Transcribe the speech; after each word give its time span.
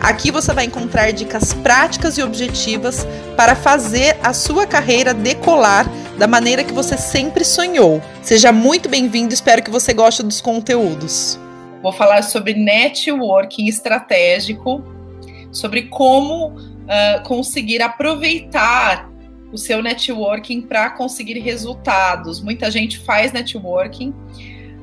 Aqui 0.00 0.30
você 0.30 0.54
vai 0.54 0.64
encontrar 0.64 1.10
dicas 1.10 1.52
práticas 1.52 2.16
e 2.18 2.22
objetivas 2.22 3.06
para 3.36 3.56
fazer 3.56 4.16
a 4.22 4.32
sua 4.32 4.66
carreira 4.66 5.12
decolar 5.12 5.86
da 6.16 6.26
maneira 6.26 6.62
que 6.62 6.72
você 6.72 6.96
sempre 6.96 7.44
sonhou. 7.44 8.00
Seja 8.22 8.52
muito 8.52 8.88
bem-vindo, 8.88 9.34
espero 9.34 9.62
que 9.62 9.70
você 9.70 9.92
goste 9.92 10.22
dos 10.22 10.40
conteúdos. 10.40 11.38
Vou 11.82 11.92
falar 11.92 12.22
sobre 12.22 12.54
networking 12.54 13.66
estratégico, 13.66 14.84
sobre 15.50 15.82
como 15.82 16.48
uh, 16.48 17.22
conseguir 17.24 17.82
aproveitar 17.82 19.08
o 19.52 19.58
seu 19.58 19.82
networking 19.82 20.60
para 20.60 20.90
conseguir 20.90 21.40
resultados. 21.40 22.40
Muita 22.40 22.70
gente 22.70 22.98
faz 22.98 23.32
networking 23.32 24.14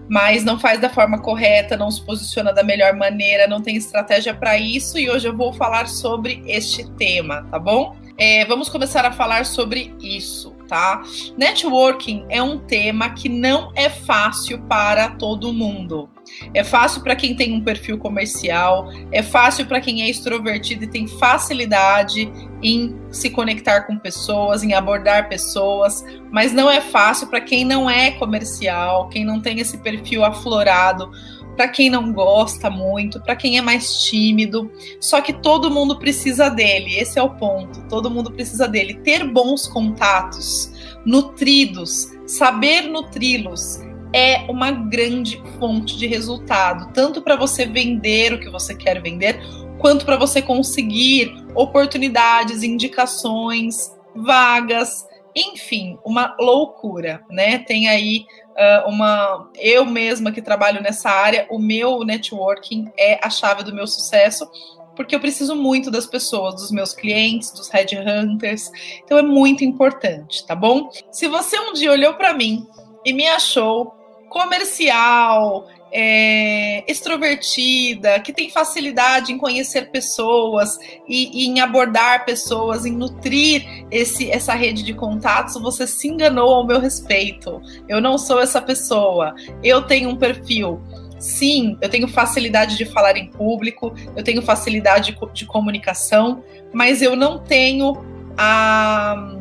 mas 0.09 0.43
não 0.43 0.59
faz 0.59 0.79
da 0.79 0.89
forma 0.89 1.19
correta, 1.19 1.77
não 1.77 1.89
se 1.91 2.01
posiciona 2.01 2.53
da 2.53 2.63
melhor 2.63 2.95
maneira, 2.95 3.47
não 3.47 3.61
tem 3.61 3.75
estratégia 3.75 4.33
para 4.33 4.57
isso. 4.57 4.97
E 4.97 5.09
hoje 5.09 5.27
eu 5.27 5.35
vou 5.35 5.53
falar 5.53 5.87
sobre 5.87 6.43
este 6.45 6.89
tema, 6.91 7.43
tá 7.49 7.59
bom? 7.59 7.95
É, 8.17 8.45
vamos 8.45 8.69
começar 8.69 9.05
a 9.05 9.11
falar 9.11 9.45
sobre 9.45 9.93
isso, 9.99 10.51
tá? 10.67 11.03
Networking 11.37 12.25
é 12.29 12.41
um 12.41 12.57
tema 12.57 13.09
que 13.09 13.27
não 13.27 13.71
é 13.75 13.89
fácil 13.89 14.61
para 14.61 15.09
todo 15.09 15.51
mundo. 15.51 16.09
É 16.53 16.63
fácil 16.63 17.01
para 17.01 17.15
quem 17.15 17.35
tem 17.35 17.53
um 17.53 17.61
perfil 17.61 17.97
comercial, 17.97 18.89
é 19.11 19.21
fácil 19.21 19.65
para 19.65 19.79
quem 19.79 20.01
é 20.01 20.09
extrovertido 20.09 20.83
e 20.83 20.87
tem 20.87 21.07
facilidade 21.07 22.31
em 22.61 22.95
se 23.11 23.29
conectar 23.29 23.81
com 23.81 23.97
pessoas, 23.97 24.63
em 24.63 24.73
abordar 24.73 25.29
pessoas, 25.29 26.03
mas 26.31 26.51
não 26.51 26.69
é 26.69 26.81
fácil 26.81 27.27
para 27.27 27.41
quem 27.41 27.63
não 27.63 27.89
é 27.89 28.11
comercial, 28.11 29.09
quem 29.09 29.23
não 29.23 29.39
tem 29.39 29.59
esse 29.59 29.77
perfil 29.77 30.23
aflorado, 30.23 31.11
para 31.55 31.67
quem 31.69 31.89
não 31.89 32.11
gosta 32.11 32.69
muito, 32.69 33.21
para 33.21 33.35
quem 33.35 33.57
é 33.57 33.61
mais 33.61 34.03
tímido. 34.03 34.69
Só 34.99 35.21
que 35.21 35.31
todo 35.31 35.71
mundo 35.71 35.97
precisa 35.97 36.49
dele, 36.49 36.97
esse 36.97 37.17
é 37.17 37.23
o 37.23 37.29
ponto. 37.29 37.81
Todo 37.87 38.11
mundo 38.11 38.31
precisa 38.31 38.67
dele. 38.67 38.95
Ter 38.95 39.25
bons 39.25 39.67
contatos, 39.67 40.71
nutridos, 41.05 42.09
saber 42.25 42.81
nutri-los 42.83 43.79
é 44.15 44.45
uma 44.49 44.71
grande 44.71 45.43
fonte 45.59 45.97
de 45.97 46.07
resultado, 46.07 46.89
tanto 46.93 47.21
para 47.21 47.35
você 47.35 47.65
vender 47.65 48.31
o 48.31 48.39
que 48.39 48.49
você 48.49 48.73
quer 48.73 49.01
vender, 49.01 49.37
quanto 49.77 50.05
para 50.05 50.15
você 50.15 50.41
conseguir 50.41 51.35
oportunidades, 51.53 52.63
indicações, 52.63 53.93
vagas, 54.15 55.05
enfim, 55.35 55.99
uma 56.05 56.33
loucura, 56.39 57.25
né? 57.29 57.57
Tem 57.57 57.89
aí 57.89 58.25
uh, 58.51 58.89
uma. 58.89 59.51
Eu 59.55 59.83
mesma 59.85 60.31
que 60.31 60.41
trabalho 60.41 60.81
nessa 60.81 61.09
área, 61.09 61.45
o 61.49 61.59
meu 61.59 62.05
networking 62.05 62.89
é 62.97 63.19
a 63.21 63.29
chave 63.29 63.63
do 63.63 63.75
meu 63.75 63.85
sucesso, 63.85 64.49
porque 64.95 65.13
eu 65.13 65.19
preciso 65.19 65.57
muito 65.57 65.91
das 65.91 66.05
pessoas, 66.05 66.55
dos 66.55 66.71
meus 66.71 66.93
clientes, 66.93 67.51
dos 67.51 67.67
headhunters. 67.67 68.71
Então 69.03 69.17
é 69.17 69.21
muito 69.21 69.65
importante, 69.65 70.47
tá 70.47 70.55
bom? 70.55 70.89
Se 71.11 71.27
você 71.27 71.59
um 71.59 71.73
dia 71.73 71.91
olhou 71.91 72.13
para 72.13 72.33
mim 72.33 72.65
e 73.05 73.11
me 73.11 73.27
achou 73.27 74.04
comercial, 74.29 75.67
é, 75.91 76.83
extrovertida, 76.91 78.19
que 78.19 78.33
tem 78.33 78.49
facilidade 78.49 79.31
em 79.31 79.37
conhecer 79.37 79.91
pessoas 79.91 80.77
e, 81.07 81.43
e, 81.43 81.47
em 81.47 81.61
abordar 81.61 82.25
pessoas, 82.25 82.85
em 82.85 82.91
nutrir 82.91 83.85
esse, 83.89 84.29
essa 84.29 84.53
rede 84.53 84.83
de 84.83 84.93
contatos, 84.93 85.61
você 85.61 85.87
se 85.87 86.07
enganou 86.07 86.53
ao 86.53 86.67
meu 86.67 86.79
respeito. 86.79 87.61
Eu 87.87 88.01
não 88.01 88.17
sou 88.17 88.41
essa 88.41 88.61
pessoa. 88.61 89.33
Eu 89.63 89.83
tenho 89.83 90.09
um 90.09 90.15
perfil. 90.17 90.81
Sim, 91.17 91.77
eu 91.81 91.89
tenho 91.89 92.07
facilidade 92.07 92.77
de 92.77 92.85
falar 92.85 93.15
em 93.15 93.27
público, 93.27 93.95
eu 94.15 94.23
tenho 94.23 94.41
facilidade 94.41 95.13
de, 95.13 95.33
de 95.33 95.45
comunicação, 95.45 96.43
mas 96.73 97.01
eu 97.01 97.15
não 97.15 97.39
tenho 97.39 98.05
a 98.37 99.34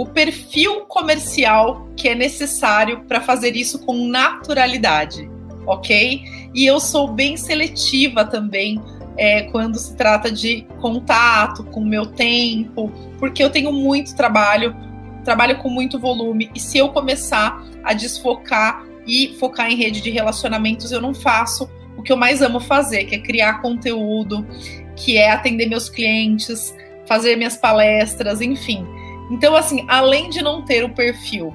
o 0.00 0.06
perfil 0.06 0.86
comercial 0.86 1.86
que 1.94 2.08
é 2.08 2.14
necessário 2.14 3.02
para 3.06 3.20
fazer 3.20 3.54
isso 3.54 3.78
com 3.84 4.08
naturalidade, 4.08 5.30
ok? 5.66 6.22
E 6.54 6.64
eu 6.64 6.80
sou 6.80 7.12
bem 7.12 7.36
seletiva 7.36 8.24
também 8.24 8.80
é, 9.18 9.42
quando 9.42 9.78
se 9.78 9.94
trata 9.94 10.32
de 10.32 10.62
contato 10.80 11.64
com 11.64 11.80
o 11.80 11.86
meu 11.86 12.06
tempo, 12.06 12.90
porque 13.18 13.44
eu 13.44 13.50
tenho 13.50 13.70
muito 13.70 14.16
trabalho, 14.16 14.74
trabalho 15.22 15.58
com 15.58 15.68
muito 15.68 15.98
volume, 15.98 16.50
e 16.54 16.58
se 16.58 16.78
eu 16.78 16.88
começar 16.88 17.62
a 17.84 17.92
desfocar 17.92 18.82
e 19.06 19.36
focar 19.38 19.70
em 19.70 19.76
rede 19.76 20.00
de 20.00 20.08
relacionamentos, 20.08 20.90
eu 20.92 21.02
não 21.02 21.12
faço 21.12 21.68
o 21.98 22.02
que 22.02 22.10
eu 22.10 22.16
mais 22.16 22.40
amo 22.40 22.58
fazer, 22.58 23.04
que 23.04 23.16
é 23.16 23.18
criar 23.18 23.60
conteúdo, 23.60 24.46
que 24.96 25.18
é 25.18 25.30
atender 25.30 25.68
meus 25.68 25.90
clientes, 25.90 26.74
fazer 27.04 27.36
minhas 27.36 27.58
palestras, 27.58 28.40
enfim. 28.40 28.86
Então, 29.30 29.54
assim, 29.54 29.84
além 29.88 30.28
de 30.28 30.42
não 30.42 30.62
ter 30.62 30.84
o 30.84 30.90
perfil 30.90 31.54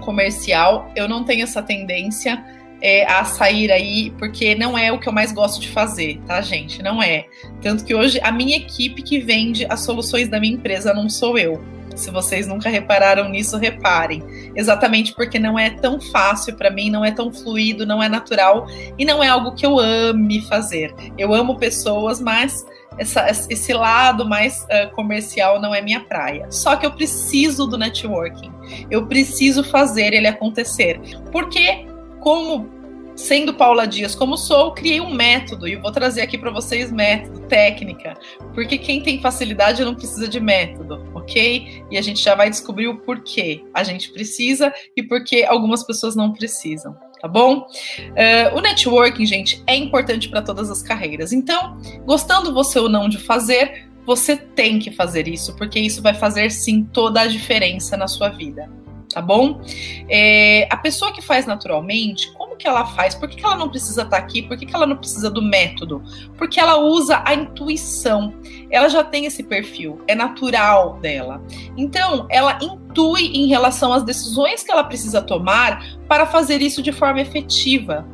comercial, 0.00 0.90
eu 0.94 1.08
não 1.08 1.24
tenho 1.24 1.42
essa 1.42 1.62
tendência 1.62 2.44
é, 2.82 3.10
a 3.10 3.24
sair 3.24 3.70
aí, 3.70 4.10
porque 4.18 4.54
não 4.54 4.76
é 4.76 4.90
o 4.90 4.98
que 4.98 5.08
eu 5.08 5.12
mais 5.12 5.32
gosto 5.32 5.60
de 5.60 5.68
fazer, 5.68 6.20
tá, 6.26 6.40
gente? 6.40 6.82
Não 6.82 7.02
é. 7.02 7.26
Tanto 7.60 7.84
que 7.84 7.94
hoje 7.94 8.18
a 8.22 8.32
minha 8.32 8.56
equipe 8.56 9.02
que 9.02 9.18
vende 9.18 9.66
as 9.68 9.80
soluções 9.80 10.28
da 10.28 10.40
minha 10.40 10.54
empresa 10.54 10.94
não 10.94 11.08
sou 11.08 11.38
eu. 11.38 11.62
Se 11.94 12.10
vocês 12.10 12.46
nunca 12.46 12.70
repararam 12.70 13.28
nisso, 13.28 13.58
reparem. 13.58 14.22
Exatamente 14.54 15.14
porque 15.14 15.38
não 15.38 15.58
é 15.58 15.70
tão 15.70 16.00
fácil 16.00 16.56
para 16.56 16.70
mim, 16.70 16.88
não 16.88 17.04
é 17.04 17.10
tão 17.10 17.32
fluido, 17.32 17.84
não 17.84 18.02
é 18.02 18.08
natural 18.08 18.66
e 18.98 19.04
não 19.04 19.22
é 19.22 19.28
algo 19.28 19.52
que 19.54 19.66
eu 19.66 19.78
ame 19.78 20.40
fazer. 20.42 20.94
Eu 21.18 21.34
amo 21.34 21.58
pessoas, 21.58 22.20
mas 22.20 22.64
essa, 22.98 23.26
esse 23.48 23.72
lado 23.72 24.26
mais 24.26 24.64
uh, 24.64 24.90
comercial 24.94 25.60
não 25.60 25.74
é 25.74 25.80
minha 25.80 26.00
praia. 26.00 26.46
Só 26.50 26.76
que 26.76 26.84
eu 26.84 26.90
preciso 26.90 27.66
do 27.66 27.78
networking. 27.78 28.52
Eu 28.90 29.06
preciso 29.06 29.64
fazer 29.64 30.12
ele 30.12 30.26
acontecer. 30.26 31.00
Porque, 31.32 31.86
como 32.20 32.80
sendo 33.20 33.52
Paula 33.52 33.86
Dias 33.86 34.14
como 34.14 34.36
sou, 34.36 34.72
criei 34.72 35.00
um 35.00 35.12
método 35.12 35.68
e 35.68 35.76
vou 35.76 35.92
trazer 35.92 36.22
aqui 36.22 36.38
para 36.38 36.50
vocês 36.50 36.90
método, 36.90 37.40
técnica, 37.40 38.14
porque 38.54 38.78
quem 38.78 39.02
tem 39.02 39.20
facilidade 39.20 39.84
não 39.84 39.94
precisa 39.94 40.26
de 40.26 40.40
método, 40.40 41.06
ok? 41.14 41.84
E 41.90 41.98
a 41.98 42.02
gente 42.02 42.22
já 42.22 42.34
vai 42.34 42.48
descobrir 42.48 42.88
o 42.88 42.98
porquê 42.98 43.62
a 43.74 43.84
gente 43.84 44.10
precisa 44.10 44.72
e 44.96 45.02
porque 45.02 45.44
algumas 45.46 45.84
pessoas 45.84 46.16
não 46.16 46.32
precisam 46.32 46.96
tá 47.20 47.28
bom? 47.28 47.58
Uh, 47.60 48.56
o 48.56 48.60
networking, 48.60 49.26
gente, 49.26 49.62
é 49.66 49.76
importante 49.76 50.28
para 50.28 50.40
todas 50.42 50.70
as 50.70 50.82
carreiras. 50.82 51.32
Então, 51.32 51.78
gostando 52.04 52.52
você 52.54 52.78
ou 52.78 52.88
não 52.88 53.08
de 53.08 53.18
fazer, 53.18 53.90
você 54.04 54.36
tem 54.36 54.78
que 54.78 54.90
fazer 54.90 55.28
isso, 55.28 55.54
porque 55.56 55.78
isso 55.78 56.02
vai 56.02 56.14
fazer 56.14 56.50
sim 56.50 56.84
toda 56.84 57.20
a 57.20 57.26
diferença 57.26 57.96
na 57.96 58.08
sua 58.08 58.30
vida, 58.30 58.70
tá 59.12 59.20
bom? 59.20 59.60
É, 60.08 60.66
a 60.70 60.76
pessoa 60.76 61.12
que 61.12 61.20
faz 61.20 61.46
naturalmente, 61.46 62.32
que 62.60 62.68
ela 62.68 62.84
faz? 62.84 63.14
Por 63.14 63.28
que, 63.28 63.36
que 63.36 63.44
ela 63.44 63.56
não 63.56 63.68
precisa 63.68 64.02
estar 64.02 64.16
tá 64.16 64.22
aqui? 64.22 64.42
Por 64.42 64.56
que, 64.56 64.66
que 64.66 64.74
ela 64.74 64.86
não 64.86 64.96
precisa 64.96 65.30
do 65.30 65.42
método? 65.42 66.02
Porque 66.36 66.60
ela 66.60 66.76
usa 66.76 67.22
a 67.24 67.34
intuição. 67.34 68.34
Ela 68.70 68.88
já 68.88 69.02
tem 69.02 69.24
esse 69.24 69.42
perfil, 69.42 70.00
é 70.06 70.14
natural 70.14 70.98
dela. 71.00 71.42
Então, 71.76 72.26
ela 72.30 72.58
intui 72.62 73.26
em 73.34 73.46
relação 73.48 73.92
às 73.92 74.02
decisões 74.02 74.62
que 74.62 74.70
ela 74.70 74.84
precisa 74.84 75.22
tomar 75.22 75.82
para 76.06 76.26
fazer 76.26 76.60
isso 76.60 76.82
de 76.82 76.92
forma 76.92 77.20
efetiva. 77.20 78.06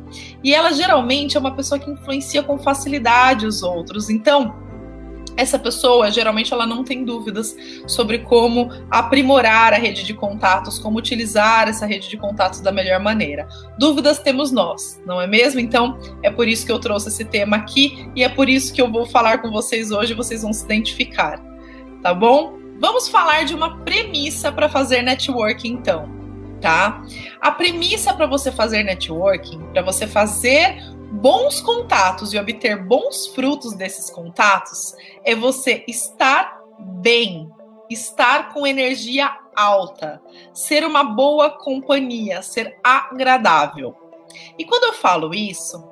E 0.43 0.53
ela 0.53 0.71
geralmente 0.71 1.35
é 1.35 1.39
uma 1.39 1.53
pessoa 1.53 1.77
que 1.77 1.91
influencia 1.91 2.41
com 2.41 2.57
facilidade 2.57 3.45
os 3.45 3.61
outros. 3.61 4.09
Então, 4.09 4.66
essa 5.37 5.59
pessoa 5.59 6.11
geralmente 6.11 6.51
ela 6.51 6.65
não 6.65 6.83
tem 6.83 7.05
dúvidas 7.05 7.55
sobre 7.85 8.19
como 8.19 8.69
aprimorar 8.89 9.71
a 9.73 9.77
rede 9.77 10.03
de 10.03 10.13
contatos, 10.13 10.79
como 10.79 10.97
utilizar 10.97 11.69
essa 11.69 11.85
rede 11.85 12.09
de 12.09 12.17
contatos 12.17 12.59
da 12.59 12.71
melhor 12.71 12.99
maneira. 12.99 13.47
Dúvidas 13.77 14.19
temos 14.19 14.51
nós, 14.51 15.01
não 15.05 15.21
é 15.21 15.27
mesmo? 15.27 15.59
Então 15.59 15.99
é 16.23 16.31
por 16.31 16.47
isso 16.47 16.65
que 16.65 16.71
eu 16.71 16.79
trouxe 16.79 17.09
esse 17.09 17.23
tema 17.23 17.55
aqui 17.55 18.09
e 18.15 18.23
é 18.23 18.29
por 18.29 18.49
isso 18.49 18.73
que 18.73 18.81
eu 18.81 18.91
vou 18.91 19.05
falar 19.05 19.41
com 19.41 19.51
vocês 19.51 19.91
hoje, 19.91 20.13
vocês 20.13 20.41
vão 20.41 20.51
se 20.51 20.65
identificar, 20.65 21.39
tá 22.01 22.13
bom? 22.13 22.57
Vamos 22.79 23.07
falar 23.07 23.43
de 23.43 23.53
uma 23.53 23.77
premissa 23.79 24.51
para 24.51 24.67
fazer 24.67 25.01
networking 25.01 25.69
então 25.69 26.17
tá? 26.61 27.03
A 27.39 27.51
premissa 27.51 28.13
para 28.13 28.25
você 28.25 28.51
fazer 28.51 28.83
networking, 28.83 29.59
para 29.73 29.81
você 29.81 30.07
fazer 30.07 30.81
bons 31.21 31.59
contatos 31.61 32.33
e 32.33 32.37
obter 32.37 32.83
bons 32.83 33.27
frutos 33.27 33.73
desses 33.73 34.09
contatos, 34.09 34.95
é 35.23 35.35
você 35.35 35.83
estar 35.87 36.61
bem, 36.79 37.51
estar 37.89 38.53
com 38.53 38.67
energia 38.67 39.35
alta, 39.55 40.21
ser 40.53 40.85
uma 40.85 41.03
boa 41.03 41.49
companhia, 41.49 42.41
ser 42.41 42.77
agradável. 42.83 43.95
E 44.57 44.65
quando 44.65 44.83
eu 44.85 44.93
falo 44.93 45.33
isso, 45.33 45.83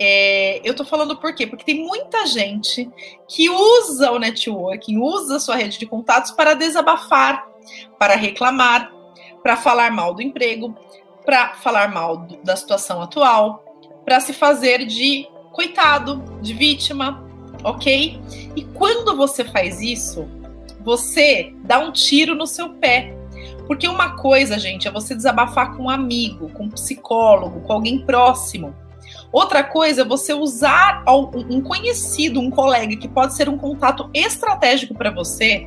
é, 0.00 0.60
eu 0.64 0.74
tô 0.74 0.84
falando 0.84 1.16
por 1.16 1.32
quê? 1.32 1.46
Porque 1.46 1.64
tem 1.64 1.86
muita 1.86 2.26
gente 2.26 2.90
que 3.28 3.48
usa 3.48 4.10
o 4.10 4.18
networking, 4.18 4.98
usa 4.98 5.36
a 5.36 5.40
sua 5.40 5.54
rede 5.54 5.78
de 5.78 5.86
contatos 5.86 6.32
para 6.32 6.54
desabafar, 6.54 7.46
para 7.98 8.16
reclamar, 8.16 8.92
para 9.40 9.56
falar 9.56 9.92
mal 9.92 10.12
do 10.12 10.20
emprego, 10.20 10.74
para 11.24 11.54
falar 11.54 11.92
mal 11.92 12.16
do, 12.16 12.36
da 12.42 12.56
situação 12.56 13.00
atual, 13.00 13.65
para 14.06 14.20
se 14.20 14.32
fazer 14.32 14.86
de 14.86 15.28
coitado, 15.52 16.22
de 16.40 16.54
vítima, 16.54 17.22
ok? 17.64 18.18
E 18.54 18.62
quando 18.62 19.16
você 19.16 19.44
faz 19.44 19.82
isso, 19.82 20.26
você 20.80 21.52
dá 21.64 21.80
um 21.80 21.90
tiro 21.90 22.34
no 22.34 22.46
seu 22.46 22.70
pé. 22.70 23.12
Porque 23.66 23.88
uma 23.88 24.16
coisa, 24.16 24.58
gente, 24.58 24.86
é 24.86 24.90
você 24.90 25.14
desabafar 25.14 25.76
com 25.76 25.84
um 25.84 25.90
amigo, 25.90 26.48
com 26.50 26.64
um 26.64 26.70
psicólogo, 26.70 27.60
com 27.62 27.72
alguém 27.72 28.06
próximo. 28.06 28.72
Outra 29.32 29.64
coisa 29.64 30.02
é 30.02 30.04
você 30.04 30.32
usar 30.32 31.04
um 31.08 31.60
conhecido, 31.60 32.40
um 32.40 32.50
colega, 32.50 32.96
que 32.96 33.08
pode 33.08 33.34
ser 33.34 33.48
um 33.48 33.58
contato 33.58 34.08
estratégico 34.14 34.94
para 34.94 35.10
você, 35.10 35.66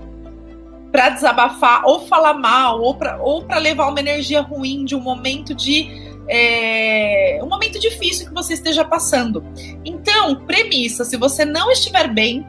para 0.91 1.09
desabafar 1.09 1.85
ou 1.85 2.07
falar 2.07 2.33
mal, 2.33 2.81
ou 2.81 2.95
para 2.95 3.59
levar 3.59 3.89
uma 3.89 3.99
energia 3.99 4.41
ruim 4.41 4.85
de 4.85 4.95
um 4.95 5.01
momento 5.01 5.53
de. 5.53 6.08
É, 6.31 7.39
um 7.41 7.47
momento 7.47 7.79
difícil 7.79 8.27
que 8.27 8.33
você 8.33 8.53
esteja 8.53 8.85
passando. 8.85 9.43
Então, 9.83 10.45
premissa: 10.45 11.03
se 11.03 11.17
você 11.17 11.43
não 11.43 11.71
estiver 11.71 12.13
bem, 12.13 12.45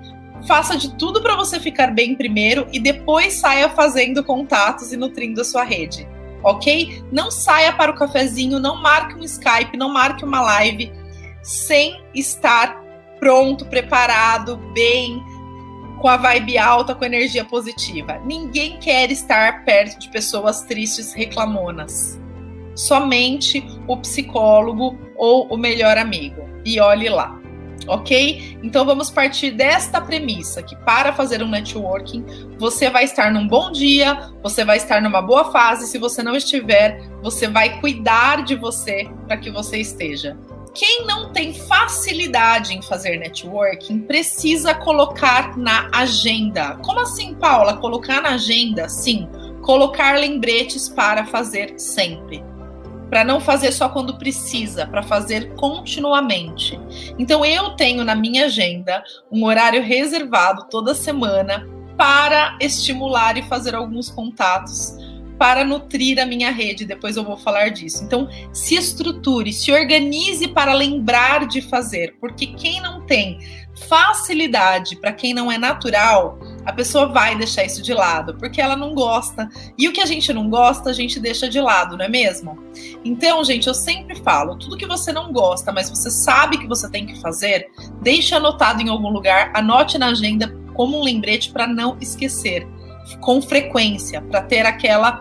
faça 0.46 0.76
de 0.76 0.94
tudo 0.96 1.22
para 1.22 1.36
você 1.36 1.58
ficar 1.58 1.88
bem 1.88 2.14
primeiro 2.14 2.66
e 2.72 2.78
depois 2.78 3.34
saia 3.34 3.68
fazendo 3.70 4.22
contatos 4.22 4.92
e 4.92 4.96
nutrindo 4.96 5.40
a 5.40 5.44
sua 5.44 5.64
rede, 5.64 6.06
ok? 6.42 7.02
Não 7.10 7.30
saia 7.30 7.72
para 7.72 7.90
o 7.90 7.94
cafezinho, 7.94 8.58
não 8.58 8.80
marque 8.80 9.14
um 9.14 9.24
Skype, 9.24 9.76
não 9.76 9.92
marque 9.92 10.24
uma 10.24 10.40
live 10.40 10.92
sem 11.42 12.02
estar 12.14 12.78
pronto, 13.18 13.66
preparado, 13.66 14.56
bem, 14.74 15.22
com 16.00 16.08
a 16.08 16.16
vibe 16.16 16.56
alta, 16.58 16.94
com 16.94 17.04
energia 17.04 17.44
positiva. 17.44 18.18
Ninguém 18.24 18.78
quer 18.78 19.10
estar 19.10 19.64
perto 19.64 19.98
de 19.98 20.08
pessoas 20.08 20.62
tristes, 20.62 21.12
reclamonas. 21.12 22.18
Somente 22.74 23.64
o 23.86 23.96
psicólogo 23.96 24.98
ou 25.16 25.46
o 25.48 25.56
melhor 25.56 25.98
amigo. 25.98 26.48
E 26.64 26.80
olhe 26.80 27.08
lá 27.08 27.40
ok? 27.86 28.58
Então 28.62 28.84
vamos 28.84 29.10
partir 29.10 29.50
desta 29.50 30.00
premissa 30.00 30.62
que 30.62 30.76
para 30.76 31.12
fazer 31.12 31.42
um 31.42 31.48
networking 31.48 32.24
você 32.58 32.90
vai 32.90 33.04
estar 33.04 33.32
num 33.32 33.46
bom 33.46 33.70
dia, 33.70 34.30
você 34.42 34.64
vai 34.64 34.76
estar 34.76 35.00
numa 35.02 35.20
boa 35.20 35.50
fase. 35.50 35.86
Se 35.86 35.98
você 35.98 36.22
não 36.22 36.36
estiver, 36.36 37.02
você 37.22 37.48
vai 37.48 37.80
cuidar 37.80 38.44
de 38.44 38.54
você 38.54 39.08
para 39.26 39.36
que 39.36 39.50
você 39.50 39.78
esteja. 39.78 40.36
Quem 40.72 41.04
não 41.04 41.32
tem 41.32 41.52
facilidade 41.52 42.74
em 42.74 42.80
fazer 42.80 43.16
networking 43.16 44.00
precisa 44.02 44.72
colocar 44.72 45.58
na 45.58 45.90
agenda. 45.92 46.76
Como 46.84 47.00
assim, 47.00 47.34
Paula? 47.34 47.76
Colocar 47.78 48.22
na 48.22 48.34
agenda? 48.34 48.88
Sim, 48.88 49.28
colocar 49.62 50.16
lembretes 50.16 50.88
para 50.88 51.26
fazer 51.26 51.74
sempre 51.76 52.49
para 53.10 53.24
não 53.24 53.40
fazer 53.40 53.72
só 53.72 53.88
quando 53.88 54.16
precisa, 54.16 54.86
para 54.86 55.02
fazer 55.02 55.52
continuamente. 55.56 56.78
Então 57.18 57.44
eu 57.44 57.70
tenho 57.70 58.04
na 58.04 58.14
minha 58.14 58.46
agenda 58.46 59.02
um 59.30 59.44
horário 59.44 59.82
reservado 59.82 60.68
toda 60.70 60.94
semana 60.94 61.66
para 61.96 62.56
estimular 62.60 63.36
e 63.36 63.42
fazer 63.42 63.74
alguns 63.74 64.08
contatos 64.08 64.96
para 65.40 65.64
nutrir 65.64 66.20
a 66.20 66.26
minha 66.26 66.50
rede, 66.50 66.84
depois 66.84 67.16
eu 67.16 67.24
vou 67.24 67.36
falar 67.36 67.70
disso. 67.70 68.04
Então, 68.04 68.28
se 68.52 68.74
estruture, 68.74 69.50
se 69.54 69.72
organize 69.72 70.46
para 70.46 70.74
lembrar 70.74 71.46
de 71.46 71.62
fazer, 71.62 72.14
porque 72.20 72.48
quem 72.48 72.78
não 72.82 73.06
tem 73.06 73.38
facilidade 73.88 74.96
para 74.96 75.12
quem 75.12 75.34
não 75.34 75.50
é 75.50 75.58
natural, 75.58 76.38
a 76.64 76.72
pessoa 76.72 77.06
vai 77.06 77.36
deixar 77.36 77.64
isso 77.64 77.82
de 77.82 77.92
lado, 77.92 78.36
porque 78.36 78.60
ela 78.60 78.76
não 78.76 78.94
gosta. 78.94 79.48
E 79.76 79.88
o 79.88 79.92
que 79.92 80.00
a 80.00 80.06
gente 80.06 80.32
não 80.32 80.48
gosta, 80.48 80.90
a 80.90 80.92
gente 80.92 81.18
deixa 81.18 81.48
de 81.48 81.60
lado, 81.60 81.96
não 81.96 82.04
é 82.04 82.08
mesmo? 82.08 82.58
Então, 83.04 83.42
gente, 83.44 83.66
eu 83.66 83.74
sempre 83.74 84.14
falo, 84.16 84.56
tudo 84.56 84.76
que 84.76 84.86
você 84.86 85.12
não 85.12 85.32
gosta, 85.32 85.72
mas 85.72 85.88
você 85.88 86.10
sabe 86.10 86.58
que 86.58 86.66
você 86.66 86.88
tem 86.90 87.06
que 87.06 87.20
fazer, 87.20 87.70
deixe 88.00 88.34
anotado 88.34 88.82
em 88.82 88.88
algum 88.88 89.10
lugar, 89.10 89.50
anote 89.54 89.98
na 89.98 90.08
agenda 90.08 90.54
como 90.74 90.98
um 90.98 91.02
lembrete 91.02 91.50
para 91.50 91.66
não 91.66 91.96
esquecer 92.00 92.66
com 93.20 93.42
frequência, 93.42 94.20
para 94.22 94.42
ter 94.42 94.64
aquela 94.66 95.20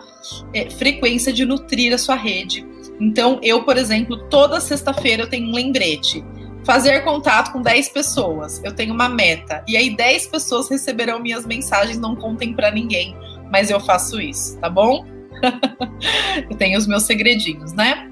é, 0.54 0.70
frequência 0.70 1.34
de 1.34 1.46
nutrir 1.46 1.94
a 1.94 1.98
sua 1.98 2.16
rede. 2.16 2.68
Então, 3.00 3.40
eu, 3.42 3.64
por 3.64 3.78
exemplo, 3.78 4.18
toda 4.30 4.60
sexta-feira 4.60 5.24
eu 5.24 5.30
tenho 5.30 5.48
um 5.48 5.54
lembrete. 5.54 6.24
Fazer 6.64 7.04
contato 7.04 7.52
com 7.52 7.62
10 7.62 7.90
pessoas. 7.90 8.62
Eu 8.64 8.74
tenho 8.74 8.94
uma 8.94 9.10
meta. 9.10 9.64
E 9.68 9.76
aí, 9.78 9.96
10 9.96 10.28
pessoas 10.28 10.70
receberão 10.70 11.20
minhas 11.20 11.46
mensagens, 11.46 11.98
não 11.98 12.16
contem 12.16 12.54
para 12.54 12.72
ninguém. 12.72 13.16
Mas 13.52 13.70
eu 13.70 13.80
faço 13.80 14.20
isso, 14.22 14.58
tá 14.60 14.70
bom? 14.70 15.06
eu 16.50 16.56
tenho 16.58 16.78
os 16.78 16.86
meus 16.86 17.04
segredinhos, 17.04 17.74
né? 17.74 18.10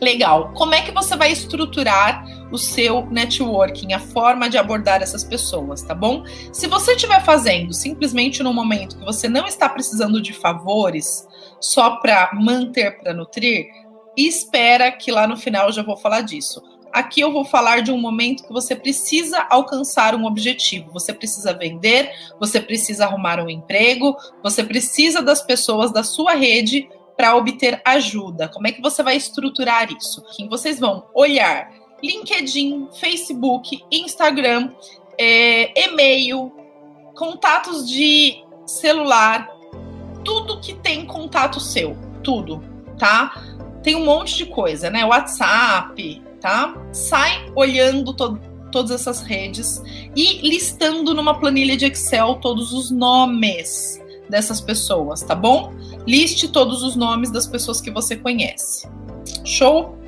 Legal. 0.00 0.52
Como 0.54 0.74
é 0.74 0.82
que 0.82 0.90
você 0.90 1.14
vai 1.14 1.30
estruturar 1.30 2.24
o 2.50 2.58
seu 2.58 3.06
networking, 3.06 3.92
a 3.92 3.98
forma 3.98 4.48
de 4.48 4.58
abordar 4.58 5.02
essas 5.02 5.22
pessoas, 5.22 5.82
tá 5.82 5.94
bom? 5.94 6.24
Se 6.52 6.66
você 6.66 6.92
estiver 6.92 7.22
fazendo 7.22 7.72
simplesmente 7.72 8.42
no 8.42 8.52
momento 8.52 8.98
que 8.98 9.04
você 9.04 9.28
não 9.28 9.46
está 9.46 9.68
precisando 9.68 10.20
de 10.20 10.32
favores, 10.32 11.28
só 11.60 11.96
para 11.96 12.30
manter, 12.34 12.98
para 12.98 13.12
nutrir, 13.12 13.66
espera 14.16 14.90
que 14.90 15.12
lá 15.12 15.26
no 15.26 15.36
final 15.36 15.66
eu 15.66 15.72
já 15.72 15.82
vou 15.82 15.96
falar 15.96 16.22
disso. 16.22 16.62
Aqui 16.92 17.20
eu 17.20 17.32
vou 17.32 17.44
falar 17.44 17.80
de 17.80 17.92
um 17.92 17.98
momento 17.98 18.44
que 18.44 18.52
você 18.52 18.74
precisa 18.74 19.46
alcançar 19.48 20.14
um 20.14 20.24
objetivo. 20.24 20.92
Você 20.92 21.12
precisa 21.12 21.52
vender, 21.52 22.10
você 22.38 22.60
precisa 22.60 23.04
arrumar 23.04 23.40
um 23.40 23.48
emprego, 23.48 24.16
você 24.42 24.64
precisa 24.64 25.22
das 25.22 25.42
pessoas 25.42 25.92
da 25.92 26.02
sua 26.02 26.34
rede 26.34 26.88
para 27.16 27.36
obter 27.36 27.80
ajuda. 27.84 28.48
Como 28.48 28.66
é 28.66 28.72
que 28.72 28.80
você 28.80 29.02
vai 29.02 29.16
estruturar 29.16 29.88
isso? 29.92 30.24
Vocês 30.48 30.80
vão 30.80 31.06
olhar 31.14 31.70
LinkedIn, 32.02 32.88
Facebook, 32.98 33.84
Instagram, 33.90 34.72
é, 35.18 35.84
e-mail, 35.84 36.50
contatos 37.14 37.88
de 37.88 38.42
celular, 38.66 39.48
tudo 40.24 40.60
que 40.60 40.74
tem 40.74 41.04
contato 41.04 41.60
seu, 41.60 41.96
tudo, 42.22 42.62
tá? 42.98 43.34
Tem 43.82 43.94
um 43.94 44.04
monte 44.04 44.36
de 44.36 44.46
coisa, 44.46 44.90
né? 44.90 45.04
WhatsApp, 45.04 46.22
tá? 46.40 46.74
Sai 46.92 47.50
olhando 47.54 48.14
todas 48.70 48.90
essas 48.90 49.22
redes 49.22 49.82
e 50.16 50.48
listando 50.48 51.14
numa 51.14 51.38
planilha 51.38 51.76
de 51.76 51.86
Excel 51.86 52.36
todos 52.36 52.72
os 52.72 52.90
nomes 52.90 54.00
dessas 54.28 54.60
pessoas, 54.60 55.22
tá 55.22 55.34
bom? 55.34 55.72
Liste 56.06 56.48
todos 56.48 56.82
os 56.82 56.96
nomes 56.96 57.30
das 57.30 57.46
pessoas 57.46 57.80
que 57.80 57.90
você 57.90 58.16
conhece. 58.16 58.88
Show? 59.44 59.98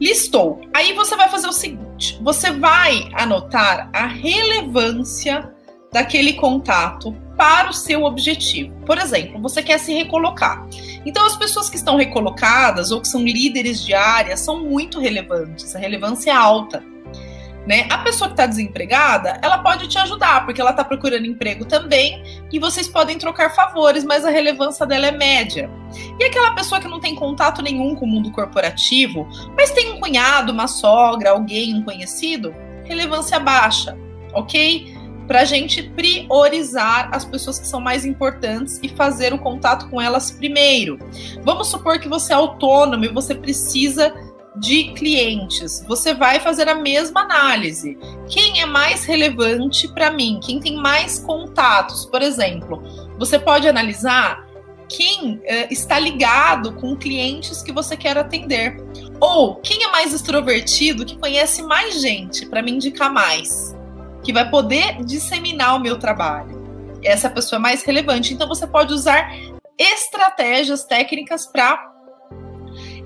Listou. 0.00 0.60
Aí 0.74 0.92
você 0.92 1.16
vai 1.16 1.28
fazer 1.28 1.48
o 1.48 1.52
seguinte: 1.52 2.18
você 2.22 2.50
vai 2.52 3.08
anotar 3.14 3.90
a 3.92 4.06
relevância 4.06 5.52
daquele 5.92 6.34
contato 6.34 7.16
para 7.36 7.70
o 7.70 7.72
seu 7.72 8.04
objetivo. 8.04 8.74
Por 8.86 8.98
exemplo, 8.98 9.40
você 9.40 9.62
quer 9.62 9.78
se 9.78 9.92
recolocar. 9.92 10.66
Então, 11.04 11.26
as 11.26 11.36
pessoas 11.36 11.68
que 11.68 11.76
estão 11.76 11.96
recolocadas 11.96 12.90
ou 12.90 13.00
que 13.00 13.08
são 13.08 13.22
líderes 13.22 13.84
de 13.84 13.94
área 13.94 14.36
são 14.36 14.60
muito 14.64 15.00
relevantes, 15.00 15.74
a 15.74 15.78
relevância 15.78 16.30
é 16.30 16.34
alta. 16.34 16.82
Né? 17.66 17.86
A 17.88 17.98
pessoa 17.98 18.28
que 18.28 18.34
está 18.34 18.44
desempregada, 18.44 19.38
ela 19.42 19.56
pode 19.58 19.88
te 19.88 19.96
ajudar, 19.98 20.44
porque 20.44 20.60
ela 20.60 20.70
está 20.70 20.84
procurando 20.84 21.26
emprego 21.26 21.64
também, 21.64 22.22
e 22.52 22.58
vocês 22.58 22.86
podem 22.86 23.16
trocar 23.16 23.54
favores, 23.54 24.04
mas 24.04 24.22
a 24.22 24.30
relevância 24.30 24.84
dela 24.84 25.06
é 25.06 25.10
média. 25.10 25.70
E 26.20 26.24
aquela 26.24 26.50
pessoa 26.50 26.78
que 26.78 26.86
não 26.86 27.00
tem 27.00 27.14
contato 27.14 27.62
nenhum 27.62 27.94
com 27.94 28.04
o 28.04 28.08
mundo 28.08 28.30
corporativo, 28.30 29.26
mas 29.56 29.70
tem 29.70 29.92
um 29.92 30.00
cunhado, 30.00 30.52
uma 30.52 30.68
sogra, 30.68 31.30
alguém, 31.30 31.74
um 31.74 31.82
conhecido, 31.82 32.54
relevância 32.84 33.40
baixa, 33.40 33.96
ok? 34.34 34.93
Para 35.26 35.40
a 35.40 35.44
gente 35.44 35.82
priorizar 35.82 37.08
as 37.12 37.24
pessoas 37.24 37.58
que 37.58 37.66
são 37.66 37.80
mais 37.80 38.04
importantes 38.04 38.78
e 38.82 38.88
fazer 38.88 39.32
o 39.32 39.38
contato 39.38 39.88
com 39.88 40.00
elas 40.00 40.30
primeiro. 40.30 40.98
Vamos 41.42 41.68
supor 41.68 41.98
que 41.98 42.08
você 42.08 42.32
é 42.32 42.36
autônomo 42.36 43.04
e 43.04 43.12
você 43.12 43.34
precisa 43.34 44.12
de 44.56 44.92
clientes, 44.92 45.84
você 45.86 46.14
vai 46.14 46.38
fazer 46.38 46.68
a 46.68 46.76
mesma 46.76 47.22
análise. 47.22 47.98
Quem 48.28 48.60
é 48.60 48.66
mais 48.66 49.04
relevante 49.04 49.88
para 49.88 50.12
mim? 50.12 50.38
Quem 50.40 50.60
tem 50.60 50.76
mais 50.76 51.18
contatos? 51.18 52.06
Por 52.06 52.22
exemplo, 52.22 52.82
você 53.18 53.38
pode 53.38 53.66
analisar 53.66 54.46
quem 54.88 55.36
uh, 55.36 55.42
está 55.70 55.98
ligado 55.98 56.72
com 56.74 56.96
clientes 56.96 57.62
que 57.62 57.72
você 57.72 57.96
quer 57.96 58.16
atender. 58.16 58.76
Ou 59.20 59.56
quem 59.56 59.82
é 59.84 59.88
mais 59.88 60.12
extrovertido, 60.12 61.04
que 61.04 61.16
conhece 61.16 61.62
mais 61.62 62.00
gente 62.00 62.46
para 62.46 62.62
me 62.62 62.72
indicar 62.72 63.12
mais, 63.12 63.73
que 64.24 64.32
vai 64.32 64.48
poder 64.50 65.04
disseminar 65.04 65.76
o 65.76 65.80
meu 65.80 65.98
trabalho. 65.98 66.64
Essa 67.02 67.28
pessoa 67.28 67.58
é 67.58 67.62
mais 67.62 67.82
relevante. 67.84 68.32
Então 68.32 68.48
você 68.48 68.66
pode 68.66 68.92
usar 68.92 69.30
estratégias 69.78 70.84
técnicas 70.84 71.46
para 71.46 71.92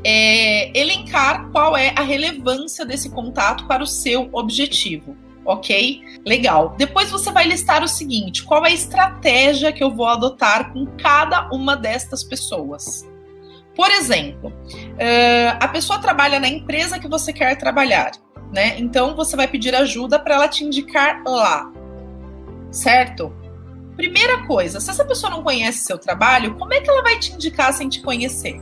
é, 0.05 0.79
elencar 0.79 1.51
qual 1.51 1.77
é 1.77 1.93
a 1.97 2.03
relevância 2.03 2.85
desse 2.85 3.11
contato 3.11 3.67
para 3.67 3.83
o 3.83 3.87
seu 3.87 4.29
objetivo. 4.33 5.17
Ok? 5.45 6.03
Legal. 6.27 6.75
Depois 6.77 7.11
você 7.11 7.33
vai 7.33 7.47
listar 7.47 7.83
o 7.83 7.89
seguinte: 7.89 8.45
qual 8.45 8.67
é 8.67 8.69
a 8.69 8.75
estratégia 8.75 9.73
que 9.73 9.83
eu 9.83 9.91
vou 9.91 10.07
adotar 10.07 10.73
com 10.73 10.87
cada 10.99 11.49
uma 11.51 11.75
destas 11.75 12.23
pessoas? 12.23 13.08
Por 13.79 13.93
exemplo, 13.93 14.49
uh, 14.49 15.57
a 15.61 15.69
pessoa 15.69 16.01
trabalha 16.01 16.41
na 16.41 16.49
empresa 16.49 16.99
que 16.99 17.07
você 17.07 17.33
quer 17.33 17.57
trabalhar, 17.57 18.11
né? 18.53 18.77
Então 18.77 19.15
você 19.15 19.37
vai 19.37 19.47
pedir 19.47 19.73
ajuda 19.73 20.19
para 20.19 20.35
ela 20.35 20.49
te 20.49 20.65
indicar 20.65 21.23
lá, 21.25 21.73
certo? 22.73 23.33
Primeira 23.95 24.45
coisa, 24.49 24.81
se 24.81 24.91
essa 24.91 25.05
pessoa 25.05 25.31
não 25.31 25.45
conhece 25.45 25.85
seu 25.85 25.97
trabalho, 25.97 26.57
como 26.57 26.75
é 26.75 26.81
que 26.81 26.91
ela 26.91 27.03
vai 27.03 27.21
te 27.21 27.33
indicar 27.33 27.73
sem 27.73 27.89
te 27.89 28.03
conhecer? 28.03 28.61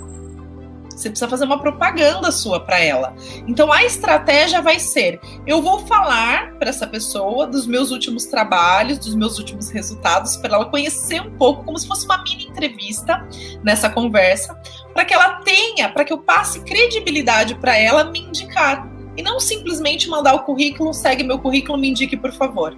Você 0.97 1.11
precisa 1.11 1.29
fazer 1.29 1.45
uma 1.45 1.61
propaganda 1.61 2.33
sua 2.33 2.59
para 2.59 2.81
ela. 2.81 3.15
Então 3.47 3.71
a 3.71 3.85
estratégia 3.85 4.63
vai 4.63 4.81
ser: 4.81 5.21
eu 5.47 5.61
vou 5.61 5.87
falar 5.87 6.55
para 6.55 6.71
essa 6.71 6.87
pessoa 6.87 7.47
dos 7.47 7.67
meus 7.67 7.91
últimos 7.91 8.25
trabalhos, 8.25 8.99
dos 8.99 9.15
meus 9.15 9.39
últimos 9.39 9.69
resultados, 9.69 10.39
para 10.39 10.55
ela 10.55 10.65
conhecer 10.65 11.21
um 11.21 11.37
pouco, 11.37 11.65
como 11.65 11.79
se 11.79 11.87
fosse 11.87 12.07
uma 12.07 12.23
mini 12.23 12.47
entrevista 12.47 13.29
nessa 13.63 13.91
conversa, 13.91 14.59
para 14.95 15.05
que 15.05 15.13
ela 15.13 15.35
tenha, 15.43 15.91
para 15.91 16.05
que 16.05 16.13
eu 16.13 16.19
passe 16.19 16.61
credibilidade 16.61 17.55
para 17.57 17.77
ela 17.77 18.05
me 18.05 18.21
indicar. 18.21 18.91
E 19.19 19.23
não 19.23 19.39
simplesmente 19.39 20.09
mandar 20.09 20.35
o 20.35 20.45
currículo, 20.45 20.95
segue 20.95 21.23
meu 21.23 21.39
currículo, 21.39 21.79
me 21.79 21.91
indique, 21.91 22.17
por 22.17 22.33
favor. 22.33 22.77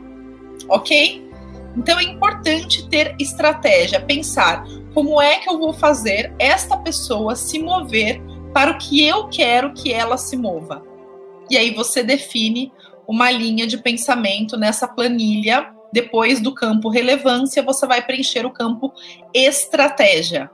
Ok? 0.69 1.29
Então 1.77 1.99
é 1.99 2.03
importante 2.03 2.89
ter 2.89 3.15
estratégia, 3.21 4.01
pensar 4.01 4.65
como 4.95 5.21
é 5.21 5.39
que 5.39 5.49
eu 5.49 5.59
vou 5.59 5.73
fazer 5.73 6.35
esta 6.39 6.77
pessoa 6.77 7.37
se 7.37 7.59
mover 7.59 8.21
para 8.53 8.73
o 8.73 8.79
que 8.79 9.07
eu 9.07 9.29
quero 9.29 9.73
que 9.73 9.93
ela 9.93 10.17
se 10.17 10.37
mova. 10.37 10.83
E 11.51 11.57
aí 11.57 11.75
você 11.75 12.03
define 12.03 12.73
uma 13.07 13.31
linha 13.31 13.67
de 13.67 13.79
pensamento 13.79 14.57
nessa 14.57 14.87
planilha. 14.87 15.73
Depois 15.93 16.41
do 16.41 16.55
campo 16.55 16.91
relevância, 16.91 17.63
você 17.63 17.87
vai 17.87 18.05
preencher 18.05 18.45
o 18.45 18.51
campo 18.51 18.93
estratégia 19.33 20.51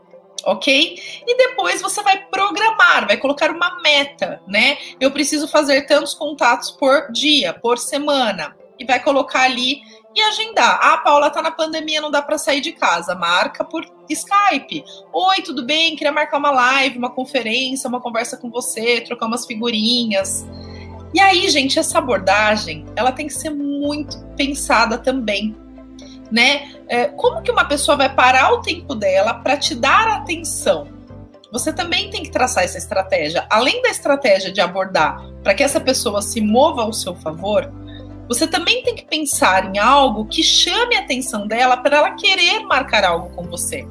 ok? 0.47 0.99
E 1.26 1.37
depois 1.37 1.81
você 1.81 2.03
vai 2.03 2.25
programar, 2.26 3.07
vai 3.07 3.17
colocar 3.17 3.50
uma 3.50 3.81
meta, 3.83 4.41
né? 4.47 4.76
Eu 5.00 5.11
preciso 5.11 5.49
fazer 5.49 5.87
tantos 5.87 6.14
contatos 6.14 6.71
por 6.71 7.11
dia, 7.11 7.53
por 7.53 7.79
semana, 7.79 8.55
e 8.79 8.85
vai 8.85 9.03
colocar 9.03 9.43
ali 9.43 9.81
e 10.14 10.21
agendar. 10.23 10.78
Ah, 10.80 10.99
Paula, 10.99 11.28
tá 11.28 11.42
na 11.42 11.50
pandemia, 11.50 12.00
não 12.00 12.11
dá 12.11 12.23
para 12.23 12.38
sair 12.38 12.61
de 12.61 12.73
casa. 12.73 13.14
Marca 13.14 13.64
por 13.64 13.85
Skype. 14.09 14.85
Oi, 15.12 15.42
tudo 15.42 15.64
bem? 15.64 15.97
Queria 15.97 16.12
marcar 16.12 16.38
uma 16.38 16.50
live, 16.50 16.99
uma 16.99 17.11
conferência, 17.11 17.88
uma 17.88 18.00
conversa 18.00 18.37
com 18.37 18.50
você, 18.50 19.00
trocar 19.00 19.26
umas 19.26 19.44
figurinhas. 19.44 20.47
E 21.12 21.21
aí, 21.21 21.49
gente, 21.49 21.78
essa 21.78 21.99
abordagem, 21.99 22.85
ela 22.97 23.12
tem 23.12 23.26
que 23.26 23.35
ser 23.35 23.50
muito 23.50 24.18
pensada 24.37 24.99
também, 24.99 25.56
né? 26.30 26.73
É, 26.88 27.06
como 27.06 27.42
que 27.42 27.50
uma 27.50 27.64
pessoa 27.64 27.97
vai 27.97 28.12
parar 28.12 28.52
o 28.52 28.62
tempo 28.62 28.94
dela 28.94 29.35
para 29.35 29.56
te 29.56 29.75
dar 29.75 30.09
atenção? 30.09 30.88
Você 31.52 31.73
também 31.73 32.11
tem 32.11 32.25
que 32.25 32.33
traçar 32.33 32.64
essa 32.64 32.78
estratégia. 32.78 33.47
Além 33.49 33.80
da 33.80 33.90
estratégia 33.90 34.50
de 34.50 34.61
abordar 34.61 35.25
para 35.44 35.54
que 35.54 35.62
essa 35.62 35.80
pessoa 35.80 36.21
se 36.21 36.40
mova 36.40 36.83
ao 36.83 36.92
seu 36.92 37.14
favor, 37.14 37.73
você 38.28 38.47
também 38.47 38.83
tem 38.83 38.95
que 38.95 39.04
pensar 39.04 39.75
em 39.75 39.78
algo 39.78 40.26
que 40.26 40.43
chame 40.43 40.97
a 40.97 41.00
atenção 41.00 41.47
dela 41.47 41.76
para 41.76 41.99
ela 41.99 42.11
querer 42.12 42.61
marcar 42.61 43.04
algo 43.04 43.31
com 43.31 43.45
você. 43.45 43.87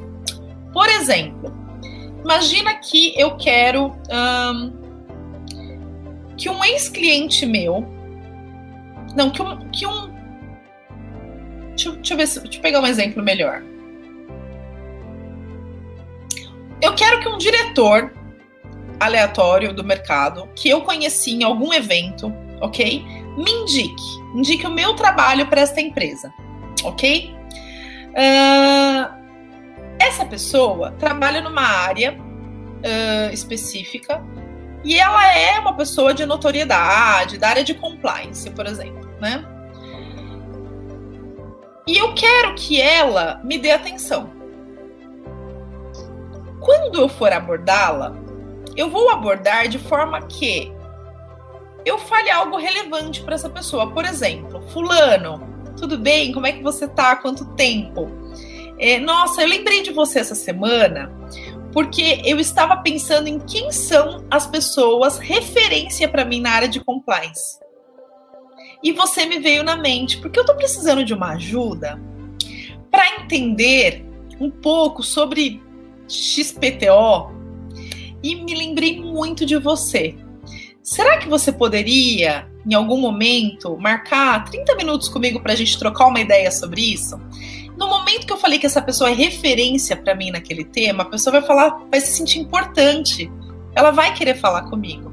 Por 0.74 0.90
exemplo, 0.90 1.54
imagina 2.24 2.74
que 2.75 3.13
eu 3.20 3.36
quero 3.38 3.96
que 6.38 6.50
um 6.50 6.63
ex-cliente 6.63 7.46
meu. 7.46 7.86
Não, 9.16 9.30
que 9.30 9.42
um. 9.42 9.70
Que 9.70 9.86
um 9.86 10.12
deixa, 11.70 11.92
deixa, 11.92 12.13
eu 12.13 12.18
ver 12.18 12.25
deixa 12.25 12.58
eu 12.58 12.62
pegar 12.62 12.80
um 12.80 12.88
exemplo 12.88 13.22
melhor. 13.22 13.63
Eu 16.82 16.96
quero 16.96 17.20
que 17.22 17.30
um 17.30 17.38
diretor 17.38 18.12
aleatório 19.00 19.74
do 19.74 19.84
mercado 19.84 20.50
que 20.56 20.70
eu 20.70 20.82
conheci 20.82 21.32
em 21.32 21.44
algum 21.44 21.74
evento, 21.74 22.34
ok? 22.60 23.06
Me 23.38 23.52
indique 23.52 24.24
indique 24.34 24.66
o 24.66 24.72
meu 24.72 24.96
trabalho 24.96 25.48
para 25.48 25.62
esta 25.62 25.80
empresa, 25.80 26.34
ok? 26.84 27.34
Uh, 28.10 29.24
essa 30.00 30.25
pessoa 30.25 30.92
trabalha 30.94 31.42
numa 31.42 31.62
área 31.62 32.18
uh, 32.18 33.34
específica 33.34 34.24
e 34.84 35.00
ela 35.00 35.32
é 35.34 35.60
uma 35.60 35.75
pessoa 35.75 36.13
de 36.13 36.25
notoriedade, 36.25 37.38
da 37.38 37.50
área 37.50 37.63
de 37.63 37.74
compliance, 37.74 38.50
por 38.50 38.66
exemplo, 38.66 39.08
né? 39.22 39.46
E 41.88 41.98
eu 41.98 42.13
quero 42.13 42.56
que 42.56 42.82
ela 42.82 43.40
me 43.44 43.58
dê 43.58 43.72
atenção. 43.72 44.32
Quando 46.60 47.02
eu 47.02 47.10
for 47.10 47.32
abordá-la, 47.32 48.16
eu 48.75 48.90
vou 48.90 49.10
abordar 49.10 49.68
de 49.68 49.78
forma 49.78 50.22
que 50.24 50.73
eu 51.86 51.98
fale 51.98 52.30
algo 52.30 52.58
relevante 52.58 53.22
para 53.22 53.36
essa 53.36 53.50
pessoa. 53.50 53.92
Por 53.92 54.06
exemplo, 54.06 54.62
fulano, 54.70 55.42
tudo 55.78 55.98
bem? 55.98 56.32
Como 56.32 56.48
é 56.48 56.52
que 56.52 56.63
você 56.63 56.88
tá? 56.88 57.16
Quanto 57.16 57.46
tempo? 57.56 58.10
É, 58.78 59.00
nossa, 59.00 59.42
eu 59.42 59.48
lembrei 59.48 59.82
de 59.82 59.92
você 59.92 60.20
essa 60.20 60.36
semana 60.36 61.12
porque 61.74 62.22
eu 62.24 62.40
estava 62.40 62.78
pensando 62.78 63.28
em 63.28 63.40
quem 63.40 63.72
são 63.72 64.24
as 64.30 64.46
pessoas 64.46 65.18
referência 65.18 66.08
para 66.08 66.24
mim 66.24 66.40
na 66.40 66.52
área 66.52 66.68
de 66.68 66.80
compliance. 66.80 67.60
E 68.84 68.92
você 68.92 69.25
me 69.25 69.40
veio 69.40 69.63
na 69.63 69.75
mente, 69.75 70.20
porque 70.20 70.38
eu 70.38 70.44
estou 70.44 70.56
precisando 70.56 71.04
de 71.04 71.13
uma 71.13 71.32
ajuda 71.32 72.00
para 72.92 73.22
entender 73.22 74.06
um 74.40 74.52
pouco 74.52 75.02
sobre 75.02 75.62
XPTO 76.08 77.32
e 78.22 78.36
me 78.36 78.54
lembrei 78.54 79.02
muito 79.02 79.46
de 79.46 79.58
você. 79.58 80.16
Será 80.84 81.18
que 81.18 81.30
você 81.30 81.50
poderia, 81.50 82.46
em 82.70 82.74
algum 82.74 83.00
momento, 83.00 83.78
marcar 83.78 84.44
30 84.44 84.75
minutos 84.75 85.08
comigo 85.08 85.40
para 85.40 85.54
a 85.54 85.56
gente 85.56 85.80
trocar 85.80 86.08
uma 86.08 86.20
ideia 86.20 86.52
sobre 86.52 86.82
isso? 86.82 87.18
No 87.78 87.88
momento 87.88 88.28
que 88.28 88.34
eu 88.34 88.38
falei 88.38 88.60
que 88.60 88.66
essa 88.66 88.82
pessoa 88.82 89.10
é 89.10 89.13
referência 89.13 89.96
para 89.96 90.13
mim 90.13 90.30
naquele 90.30 90.66
tema, 90.66 91.04
a 91.04 91.06
pessoa 91.06 91.40
vai 91.40 91.42
falar, 91.42 91.82
vai 91.90 92.02
se 92.02 92.12
sentir 92.12 92.40
importante. 92.40 93.32
Ela 93.74 93.92
vai 93.92 94.13
querer 94.13 94.36
falar 94.36 94.63
comigo. 94.63 95.10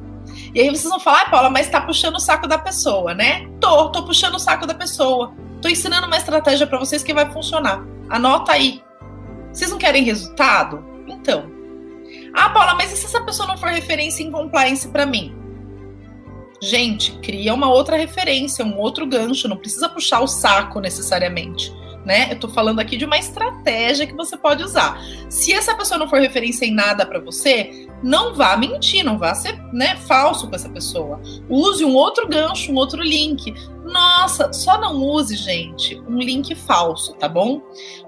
E 0.53 0.61
aí 0.61 0.69
vocês 0.69 0.91
vão 0.91 0.99
falar, 0.99 1.23
ah, 1.23 1.31
Paula, 1.31 1.51
mas 1.51 1.71
tá 1.71 1.81
puxando 1.81 2.17
o 2.17 2.21
saco 2.21 2.49
da 2.49 2.59
pessoa, 2.59 3.15
né? 3.15 3.49
Tô, 3.61 3.91
tô 3.91 4.05
puxando 4.05 4.35
o 4.35 4.41
saco 4.41 4.67
da 4.67 4.75
pessoa. 4.75 5.33
Tô 5.63 5.69
ensinando 5.69 6.09
uma 6.09 6.17
estratégia 6.17 6.67
para 6.67 6.81
vocês 6.81 7.05
que 7.05 7.15
vai 7.15 7.31
funcionar. 7.31 7.87
Anota 8.09 8.53
aí. 8.53 8.83
Vocês 9.53 9.71
não 9.71 9.79
querem 9.79 10.03
resultado? 10.03 10.85
Então. 11.07 11.49
Ah, 12.35 12.51
Paula, 12.51 12.75
mas 12.75 12.93
e 12.93 12.97
se 12.97 13.07
essa 13.07 13.21
pessoa 13.21 13.47
não 13.47 13.57
for 13.57 13.69
referência 13.69 14.25
em 14.25 14.33
compliance 14.33 14.89
para 14.89 15.07
mim? 15.07 15.40
Gente, 16.63 17.13
cria 17.21 17.55
uma 17.55 17.71
outra 17.71 17.97
referência, 17.97 18.65
um 18.65 18.77
outro 18.77 19.07
gancho, 19.07 19.49
não 19.49 19.57
precisa 19.57 19.89
puxar 19.89 20.21
o 20.21 20.27
saco 20.27 20.79
necessariamente. 20.79 21.73
Né? 22.05 22.33
Eu 22.33 22.39
tô 22.39 22.49
falando 22.49 22.81
aqui 22.81 22.97
de 22.97 23.05
uma 23.05 23.19
estratégia 23.19 24.07
que 24.07 24.15
você 24.15 24.37
pode 24.37 24.63
usar. 24.63 24.99
Se 25.29 25.53
essa 25.53 25.75
pessoa 25.75 25.99
não 25.99 26.09
for 26.09 26.19
referência 26.19 26.65
em 26.65 26.73
nada 26.73 27.05
para 27.05 27.21
você, 27.21 27.89
não 28.03 28.35
vá 28.35 28.57
mentir, 28.57 29.05
não 29.05 29.19
vá 29.19 29.35
ser 29.35 29.61
né, 29.73 29.97
falso 29.97 30.49
com 30.49 30.55
essa 30.55 30.69
pessoa. 30.69 31.21
Use 31.49 31.85
um 31.85 31.95
outro 31.95 32.27
gancho, 32.27 32.73
um 32.73 32.77
outro 32.77 33.03
link. 33.03 33.53
Nossa, 33.85 34.51
só 34.53 34.81
não 34.81 34.97
use, 34.97 35.37
gente, 35.37 36.01
um 36.09 36.19
link 36.19 36.55
falso, 36.55 37.13
tá 37.15 37.29
bom? 37.29 37.61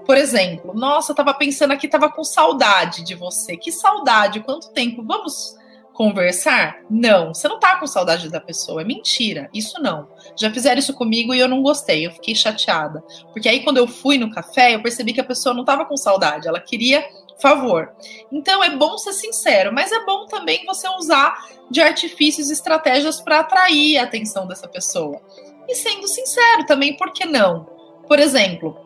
Por 0.05 0.17
exemplo, 0.17 0.73
nossa, 0.73 1.13
tava 1.13 1.33
pensando 1.33 1.71
aqui, 1.71 1.87
tava 1.87 2.09
com 2.09 2.23
saudade 2.23 3.03
de 3.03 3.13
você. 3.13 3.55
Que 3.55 3.71
saudade, 3.71 4.39
quanto 4.39 4.71
tempo? 4.71 5.03
Vamos 5.03 5.55
conversar? 5.93 6.79
Não, 6.89 7.33
você 7.33 7.47
não 7.47 7.59
tá 7.59 7.77
com 7.79 7.87
saudade 7.87 8.29
da 8.29 8.41
pessoa, 8.41 8.81
é 8.81 8.85
mentira. 8.85 9.49
Isso 9.53 9.81
não. 9.81 10.07
Já 10.35 10.51
fizeram 10.51 10.79
isso 10.79 10.93
comigo 10.93 11.33
e 11.33 11.39
eu 11.39 11.47
não 11.47 11.61
gostei, 11.61 12.05
eu 12.05 12.11
fiquei 12.11 12.35
chateada. 12.35 13.03
Porque 13.31 13.47
aí 13.47 13.63
quando 13.63 13.77
eu 13.77 13.87
fui 13.87 14.17
no 14.17 14.31
café, 14.31 14.75
eu 14.75 14.81
percebi 14.81 15.13
que 15.13 15.21
a 15.21 15.25
pessoa 15.25 15.55
não 15.55 15.63
tava 15.63 15.85
com 15.85 15.95
saudade, 15.95 16.47
ela 16.47 16.59
queria 16.59 17.05
favor. 17.41 17.91
Então 18.31 18.63
é 18.63 18.75
bom 18.75 18.97
ser 18.97 19.13
sincero, 19.13 19.73
mas 19.73 19.91
é 19.91 20.05
bom 20.05 20.25
também 20.25 20.65
você 20.65 20.87
usar 20.87 21.35
de 21.69 21.81
artifícios 21.81 22.49
e 22.49 22.53
estratégias 22.53 23.19
para 23.19 23.39
atrair 23.39 23.97
a 23.97 24.03
atenção 24.03 24.47
dessa 24.47 24.67
pessoa. 24.67 25.21
E 25.67 25.75
sendo 25.75 26.07
sincero 26.07 26.65
também, 26.65 26.95
por 26.95 27.11
que 27.11 27.25
não? 27.25 27.65
Por 28.07 28.19
exemplo, 28.19 28.77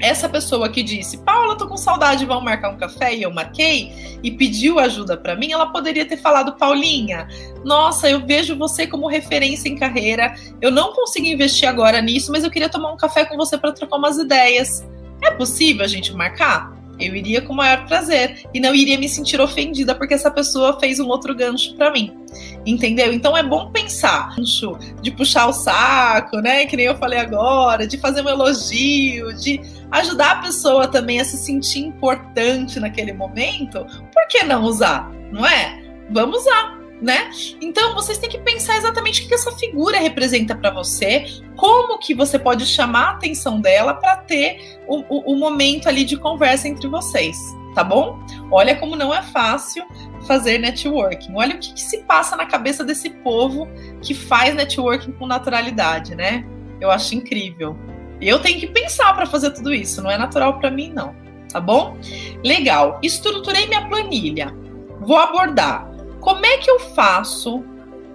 essa 0.00 0.28
pessoa 0.28 0.68
que 0.68 0.82
disse, 0.82 1.18
Paula, 1.18 1.56
tô 1.56 1.68
com 1.68 1.76
saudade, 1.76 2.24
vamos 2.24 2.44
marcar 2.44 2.70
um 2.70 2.76
café, 2.76 3.14
e 3.14 3.22
eu 3.22 3.32
marquei, 3.32 4.18
e 4.22 4.30
pediu 4.30 4.78
ajuda 4.78 5.16
para 5.16 5.36
mim, 5.36 5.52
ela 5.52 5.66
poderia 5.66 6.06
ter 6.06 6.16
falado, 6.16 6.56
Paulinha, 6.56 7.28
nossa, 7.64 8.08
eu 8.08 8.24
vejo 8.26 8.56
você 8.56 8.86
como 8.86 9.06
referência 9.06 9.68
em 9.68 9.76
carreira, 9.76 10.34
eu 10.60 10.70
não 10.70 10.92
consigo 10.92 11.26
investir 11.26 11.68
agora 11.68 12.00
nisso, 12.00 12.32
mas 12.32 12.44
eu 12.44 12.50
queria 12.50 12.68
tomar 12.68 12.92
um 12.92 12.96
café 12.96 13.24
com 13.24 13.36
você 13.36 13.58
para 13.58 13.72
trocar 13.72 13.96
umas 13.96 14.18
ideias. 14.18 14.86
É 15.22 15.30
possível 15.30 15.84
a 15.84 15.88
gente 15.88 16.14
marcar? 16.14 16.79
Eu 17.00 17.14
iria 17.14 17.40
com 17.40 17.52
o 17.52 17.56
maior 17.56 17.86
prazer 17.86 18.42
e 18.52 18.60
não 18.60 18.74
iria 18.74 18.98
me 18.98 19.08
sentir 19.08 19.40
ofendida 19.40 19.94
porque 19.94 20.14
essa 20.14 20.30
pessoa 20.30 20.78
fez 20.78 21.00
um 21.00 21.08
outro 21.08 21.34
gancho 21.34 21.74
para 21.76 21.90
mim. 21.90 22.16
Entendeu? 22.64 23.12
Então 23.12 23.36
é 23.36 23.42
bom 23.42 23.70
pensar 23.70 24.34
gancho 24.36 24.78
de 25.02 25.10
puxar 25.10 25.46
o 25.46 25.52
saco, 25.52 26.38
né? 26.38 26.66
Que 26.66 26.76
nem 26.76 26.86
eu 26.86 26.96
falei 26.96 27.18
agora, 27.18 27.86
de 27.86 27.98
fazer 27.98 28.22
um 28.24 28.28
elogio, 28.28 29.32
de 29.34 29.60
ajudar 29.90 30.32
a 30.32 30.36
pessoa 30.36 30.86
também 30.88 31.20
a 31.20 31.24
se 31.24 31.36
sentir 31.36 31.80
importante 31.80 32.78
naquele 32.78 33.12
momento. 33.12 33.84
Por 34.12 34.26
que 34.28 34.44
não 34.44 34.64
usar? 34.64 35.10
Não 35.32 35.46
é? 35.46 35.80
Vamos 36.10 36.40
usar 36.40 36.79
né? 37.00 37.30
Então 37.60 37.94
vocês 37.94 38.18
têm 38.18 38.28
que 38.28 38.38
pensar 38.38 38.76
exatamente 38.76 39.24
o 39.24 39.28
que 39.28 39.34
essa 39.34 39.50
figura 39.52 39.98
representa 39.98 40.54
para 40.54 40.70
você, 40.70 41.24
como 41.56 41.98
que 41.98 42.14
você 42.14 42.38
pode 42.38 42.66
chamar 42.66 43.04
a 43.04 43.10
atenção 43.12 43.60
dela 43.60 43.94
para 43.94 44.16
ter 44.16 44.78
o, 44.86 44.98
o, 45.08 45.32
o, 45.32 45.38
momento 45.38 45.88
ali 45.88 46.04
de 46.04 46.16
conversa 46.16 46.68
entre 46.68 46.86
vocês, 46.88 47.36
tá 47.74 47.82
bom? 47.82 48.18
Olha 48.50 48.76
como 48.76 48.96
não 48.96 49.14
é 49.14 49.22
fácil 49.22 49.84
fazer 50.26 50.58
networking. 50.58 51.32
Olha 51.34 51.56
o 51.56 51.58
que, 51.58 51.72
que 51.72 51.80
se 51.80 52.02
passa 52.02 52.36
na 52.36 52.44
cabeça 52.44 52.84
desse 52.84 53.08
povo 53.08 53.66
que 54.02 54.14
faz 54.14 54.54
networking 54.54 55.12
com 55.12 55.26
naturalidade, 55.26 56.14
né? 56.14 56.44
Eu 56.80 56.90
acho 56.90 57.14
incrível. 57.14 57.76
Eu 58.20 58.40
tenho 58.40 58.60
que 58.60 58.66
pensar 58.66 59.14
para 59.14 59.24
fazer 59.24 59.50
tudo 59.52 59.72
isso, 59.72 60.02
não 60.02 60.10
é 60.10 60.18
natural 60.18 60.58
para 60.58 60.70
mim 60.70 60.92
não, 60.92 61.14
tá 61.50 61.58
bom? 61.58 61.96
Legal. 62.44 62.98
Estruturei 63.02 63.66
minha 63.66 63.88
planilha. 63.88 64.54
Vou 65.00 65.16
abordar 65.16 65.89
como 66.20 66.44
é 66.44 66.58
que 66.58 66.70
eu 66.70 66.78
faço 66.78 67.64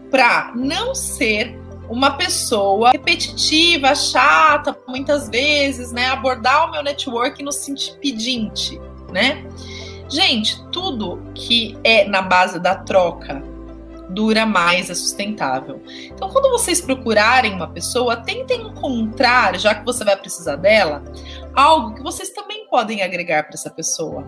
para 0.10 0.52
não 0.56 0.94
ser 0.94 1.60
uma 1.90 2.12
pessoa 2.12 2.92
repetitiva, 2.92 3.94
chata, 3.94 4.76
muitas 4.88 5.30
vezes, 5.30 5.92
né? 5.92 6.08
Abordar 6.08 6.68
o 6.68 6.72
meu 6.72 6.84
network 6.84 7.44
no 7.44 7.52
sentido 7.52 7.98
pedinte, 8.00 8.80
né? 9.12 9.46
Gente, 10.10 10.64
tudo 10.72 11.22
que 11.34 11.78
é 11.84 12.06
na 12.06 12.22
base 12.22 12.60
da 12.60 12.76
troca 12.76 13.44
dura 14.10 14.46
mais, 14.46 14.90
é 14.90 14.96
sustentável. 14.96 15.82
Então, 16.06 16.30
quando 16.30 16.50
vocês 16.50 16.80
procurarem 16.80 17.54
uma 17.54 17.68
pessoa, 17.68 18.16
tentem 18.16 18.62
encontrar, 18.62 19.58
já 19.60 19.74
que 19.74 19.84
você 19.84 20.04
vai 20.04 20.16
precisar 20.16 20.56
dela, 20.58 21.04
algo 21.54 21.96
que 21.96 22.04
vocês 22.04 22.30
também 22.30 22.68
podem 22.68 23.02
agregar 23.02 23.44
para 23.44 23.56
essa 23.56 23.70
pessoa 23.70 24.24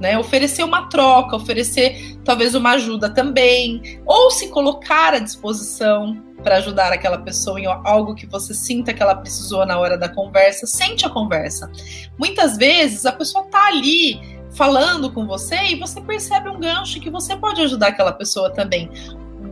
né? 0.00 0.18
Oferecer 0.18 0.64
uma 0.64 0.88
troca, 0.88 1.36
oferecer 1.36 2.18
talvez 2.24 2.54
uma 2.54 2.72
ajuda 2.72 3.10
também, 3.10 4.00
ou 4.06 4.30
se 4.30 4.48
colocar 4.48 5.14
à 5.14 5.18
disposição 5.18 6.24
para 6.42 6.56
ajudar 6.56 6.90
aquela 6.92 7.18
pessoa 7.18 7.60
em 7.60 7.66
algo 7.66 8.14
que 8.14 8.26
você 8.26 8.54
sinta 8.54 8.94
que 8.94 9.02
ela 9.02 9.14
precisou 9.14 9.66
na 9.66 9.78
hora 9.78 9.98
da 9.98 10.08
conversa, 10.08 10.66
sente 10.66 11.04
a 11.04 11.10
conversa. 11.10 11.70
Muitas 12.18 12.56
vezes 12.56 13.04
a 13.04 13.12
pessoa 13.12 13.44
está 13.44 13.66
ali 13.66 14.18
falando 14.52 15.12
com 15.12 15.26
você 15.26 15.56
e 15.66 15.76
você 15.76 16.00
percebe 16.00 16.48
um 16.48 16.58
gancho 16.58 16.98
que 16.98 17.10
você 17.10 17.36
pode 17.36 17.60
ajudar 17.62 17.88
aquela 17.88 18.12
pessoa 18.12 18.50
também 18.50 18.90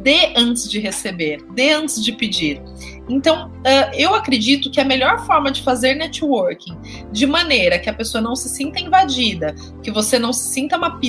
dê 0.02 0.32
antes 0.36 0.70
de 0.70 0.78
receber, 0.78 1.42
dê 1.54 1.72
antes 1.72 2.02
de 2.02 2.12
pedir. 2.12 2.62
Então, 3.08 3.48
uh, 3.48 3.94
eu 3.94 4.14
acredito 4.14 4.70
que 4.70 4.80
a 4.80 4.84
melhor 4.84 5.24
forma 5.26 5.50
de 5.50 5.62
fazer 5.62 5.94
networking, 5.94 6.76
de 7.10 7.26
maneira 7.26 7.78
que 7.78 7.88
a 7.88 7.94
pessoa 7.94 8.20
não 8.20 8.36
se 8.36 8.48
sinta 8.48 8.80
invadida, 8.80 9.54
que 9.82 9.90
você 9.90 10.18
não 10.18 10.32
se 10.32 10.52
sinta 10.52 10.76
uma 10.76 11.00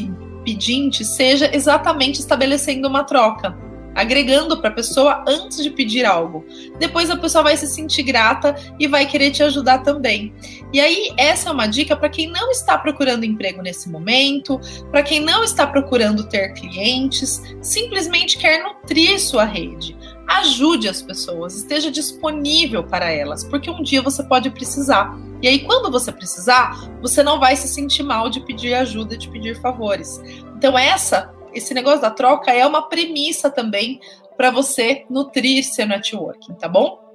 pedinte, 0.44 1.04
seja 1.04 1.54
exatamente 1.54 2.20
estabelecendo 2.20 2.88
uma 2.88 3.04
troca 3.04 3.69
agregando 4.00 4.60
para 4.60 4.70
a 4.70 4.74
pessoa 4.74 5.24
antes 5.28 5.62
de 5.62 5.70
pedir 5.70 6.06
algo. 6.06 6.46
Depois 6.80 7.10
a 7.10 7.18
pessoa 7.18 7.44
vai 7.44 7.58
se 7.58 7.68
sentir 7.68 8.04
grata 8.04 8.56
e 8.80 8.88
vai 8.88 9.06
querer 9.06 9.32
te 9.32 9.44
ajudar 9.44 9.80
também. 9.80 10.34
E 10.72 10.80
aí, 10.80 11.12
essa 11.18 11.50
é 11.50 11.52
uma 11.52 11.68
dica 11.68 11.96
para 11.96 12.10
quem 12.10 12.32
não 12.32 12.52
está 12.52 12.78
procurando 12.78 13.26
emprego 13.26 13.62
nesse 13.62 13.90
momento, 13.90 14.60
para 14.92 15.04
quem 15.04 15.20
não 15.20 15.44
está 15.44 15.68
procurando 15.68 16.28
ter 16.30 16.54
clientes, 16.54 17.42
simplesmente 17.62 18.38
quer 18.38 18.64
nutrir 18.64 19.20
sua 19.20 19.44
rede. 19.44 19.98
Ajude 20.28 20.88
as 20.88 21.02
pessoas, 21.02 21.56
esteja 21.56 21.90
disponível 21.90 22.84
para 22.84 23.10
elas, 23.10 23.44
porque 23.44 23.70
um 23.70 23.82
dia 23.82 24.02
você 24.02 24.24
pode 24.24 24.52
precisar. 24.52 25.18
E 25.42 25.48
aí, 25.48 25.60
quando 25.60 25.92
você 25.92 26.12
precisar, 26.12 26.88
você 27.02 27.24
não 27.24 27.40
vai 27.40 27.56
se 27.56 27.68
sentir 27.68 28.04
mal 28.04 28.30
de 28.30 28.40
pedir 28.42 28.76
ajuda, 28.76 29.18
de 29.18 29.28
pedir 29.28 29.60
favores. 29.60 30.22
Então, 30.56 30.78
essa 30.78 31.34
esse 31.54 31.74
negócio 31.74 32.02
da 32.02 32.12
troca 32.12 32.52
é 32.52 32.66
uma 32.66 32.88
premissa 32.88 33.50
também 33.50 34.00
para 34.38 34.52
você 34.52 35.06
nutrir 35.10 35.64
seu 35.64 35.86
networking, 35.86 36.54
tá 36.54 36.68
bom? 36.68 37.10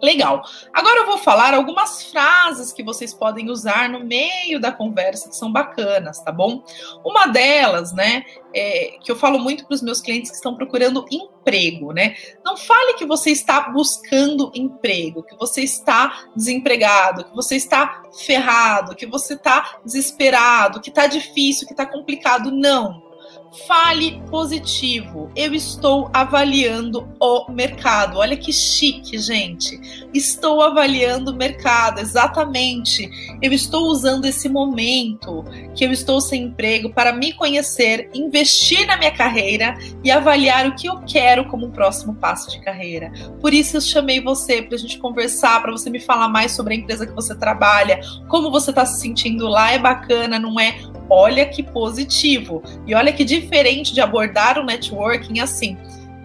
Legal. 0.00 0.44
Agora 0.72 1.00
eu 1.00 1.06
vou 1.06 1.18
falar 1.18 1.54
algumas 1.54 2.04
frases 2.04 2.72
que 2.72 2.84
vocês 2.84 3.12
podem 3.12 3.50
usar 3.50 3.88
no 3.88 4.04
meio 4.04 4.60
da 4.60 4.70
conversa 4.70 5.28
que 5.28 5.36
são 5.36 5.50
bacanas, 5.50 6.20
tá 6.20 6.30
bom? 6.30 6.62
Uma 7.04 7.26
delas, 7.26 7.92
né, 7.92 8.24
é, 8.54 8.96
que 9.02 9.10
eu 9.10 9.16
falo 9.16 9.40
muito 9.40 9.66
para 9.66 9.74
os 9.74 9.82
meus 9.82 10.00
clientes 10.00 10.30
que 10.30 10.36
estão 10.36 10.54
procurando 10.54 11.04
emprego, 11.10 11.92
né? 11.92 12.16
Não 12.44 12.56
fale 12.56 12.94
que 12.94 13.04
você 13.04 13.30
está 13.30 13.70
buscando 13.70 14.52
emprego, 14.54 15.24
que 15.24 15.36
você 15.36 15.62
está 15.62 16.26
desempregado, 16.34 17.24
que 17.24 17.34
você 17.34 17.56
está 17.56 18.02
ferrado, 18.24 18.94
que 18.94 19.06
você 19.06 19.34
está 19.34 19.80
desesperado, 19.84 20.80
que 20.80 20.90
está 20.90 21.08
difícil, 21.08 21.66
que 21.66 21.72
está 21.72 21.84
complicado. 21.84 22.52
Não 22.52 23.07
Fale 23.66 24.22
positivo. 24.30 25.30
Eu 25.34 25.54
estou 25.54 26.10
avaliando 26.12 27.08
o 27.18 27.50
mercado. 27.50 28.18
Olha 28.18 28.36
que 28.36 28.52
chique, 28.52 29.18
gente. 29.18 29.80
Estou 30.12 30.60
avaliando 30.62 31.30
o 31.30 31.36
mercado, 31.36 32.00
exatamente. 32.00 33.08
Eu 33.40 33.52
estou 33.52 33.86
usando 33.88 34.26
esse 34.26 34.48
momento 34.48 35.44
que 35.74 35.84
eu 35.84 35.92
estou 35.92 36.20
sem 36.20 36.44
emprego 36.44 36.90
para 36.90 37.12
me 37.12 37.32
conhecer, 37.32 38.10
investir 38.12 38.86
na 38.86 38.96
minha 38.96 39.12
carreira 39.12 39.78
e 40.04 40.10
avaliar 40.10 40.66
o 40.66 40.74
que 40.74 40.86
eu 40.86 41.00
quero 41.00 41.46
como 41.46 41.70
próximo 41.70 42.14
passo 42.14 42.50
de 42.50 42.60
carreira. 42.60 43.10
Por 43.40 43.54
isso 43.54 43.76
eu 43.76 43.80
chamei 43.80 44.20
você 44.20 44.60
para 44.60 44.76
a 44.76 44.78
gente 44.78 44.98
conversar, 44.98 45.62
para 45.62 45.72
você 45.72 45.88
me 45.88 46.00
falar 46.00 46.28
mais 46.28 46.52
sobre 46.52 46.74
a 46.74 46.76
empresa 46.76 47.06
que 47.06 47.14
você 47.14 47.34
trabalha, 47.34 48.00
como 48.28 48.50
você 48.50 48.70
está 48.70 48.84
se 48.84 49.00
sentindo 49.00 49.48
lá. 49.48 49.72
É 49.72 49.78
bacana, 49.78 50.38
não 50.38 50.60
é? 50.60 50.78
Olha 51.10 51.46
que 51.46 51.62
positivo. 51.62 52.62
E 52.86 52.94
olha 52.94 53.12
que 53.12 53.24
diferente 53.24 53.94
de 53.94 54.00
abordar 54.00 54.58
o 54.58 54.64
networking 54.64 55.40
assim. 55.40 55.76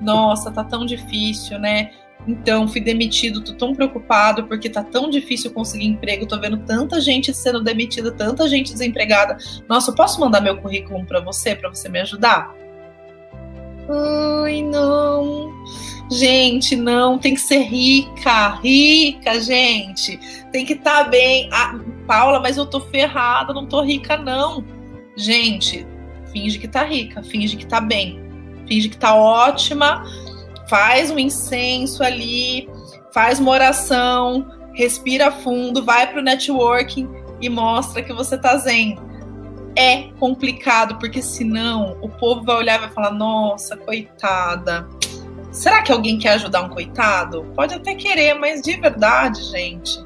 Nossa, 0.02 0.52
tá 0.52 0.64
tão 0.64 0.86
difícil, 0.86 1.58
né? 1.60 1.92
Então, 2.28 2.68
fui 2.68 2.80
demitido, 2.80 3.42
tô 3.42 3.54
tão 3.54 3.74
preocupado 3.74 4.46
porque 4.46 4.70
tá 4.70 4.84
tão 4.84 5.10
difícil 5.10 5.52
conseguir 5.52 5.88
emprego, 5.88 6.26
tô 6.26 6.40
vendo 6.40 6.58
tanta 6.58 7.02
gente 7.02 7.34
sendo 7.34 7.62
demitida, 7.62 8.12
tanta 8.12 8.48
gente 8.48 8.72
desempregada. 8.72 9.38
Nossa, 9.68 9.92
eu 9.92 9.96
posso 9.96 10.20
mandar 10.20 10.42
meu 10.42 10.58
currículo 10.58 11.06
para 11.06 11.20
você, 11.20 11.56
para 11.56 11.70
você 11.70 11.90
me 11.90 12.00
ajudar? 12.00 12.63
Ai, 13.90 14.62
não. 14.64 15.54
Gente, 16.12 16.76
não, 16.76 17.18
tem 17.18 17.34
que 17.34 17.40
ser 17.40 17.64
rica, 17.64 18.60
rica, 18.62 19.40
gente. 19.42 20.20
Tem 20.52 20.66
que 20.66 20.74
estar 20.74 21.06
tá 21.06 21.10
bem. 21.10 21.50
Ah, 21.52 21.80
Paula, 22.06 22.40
mas 22.40 22.58
eu 22.58 22.66
tô 22.66 22.80
ferrada, 22.80 23.54
não 23.54 23.66
tô 23.66 23.82
rica, 23.82 24.18
não. 24.18 24.64
Gente, 25.16 25.88
finge 26.32 26.60
que 26.60 26.68
tá 26.68 26.84
rica, 26.84 27.24
finge 27.24 27.56
que 27.56 27.66
tá 27.66 27.80
bem, 27.80 28.20
finge 28.68 28.90
que 28.90 28.98
tá 28.98 29.16
ótima, 29.16 30.04
faz 30.68 31.12
um 31.12 31.20
incenso 31.20 32.04
ali, 32.04 32.68
faz 33.14 33.40
uma 33.40 33.52
oração, 33.52 34.48
respira 34.74 35.32
fundo, 35.32 35.86
vai 35.86 36.12
pro 36.12 36.22
networking 36.22 37.08
e 37.40 37.48
mostra 37.50 38.02
que 38.02 38.12
você 38.12 38.38
tá 38.38 38.58
zen. 38.58 38.98
É 39.76 40.04
complicado, 40.20 41.00
porque 41.00 41.22
senão 41.22 41.98
o 42.02 42.10
povo 42.10 42.44
vai 42.44 42.56
olhar 42.58 42.76
e 42.78 42.82
vai 42.82 42.90
falar: 42.90 43.12
nossa, 43.12 43.76
coitada. 43.76 44.88
Será 45.52 45.82
que 45.82 45.92
alguém 45.92 46.18
quer 46.18 46.34
ajudar 46.34 46.64
um 46.64 46.70
coitado? 46.70 47.44
Pode 47.56 47.76
até 47.76 47.94
querer, 47.94 48.34
mas 48.34 48.62
de 48.62 48.76
verdade, 48.76 49.44
gente, 49.44 50.00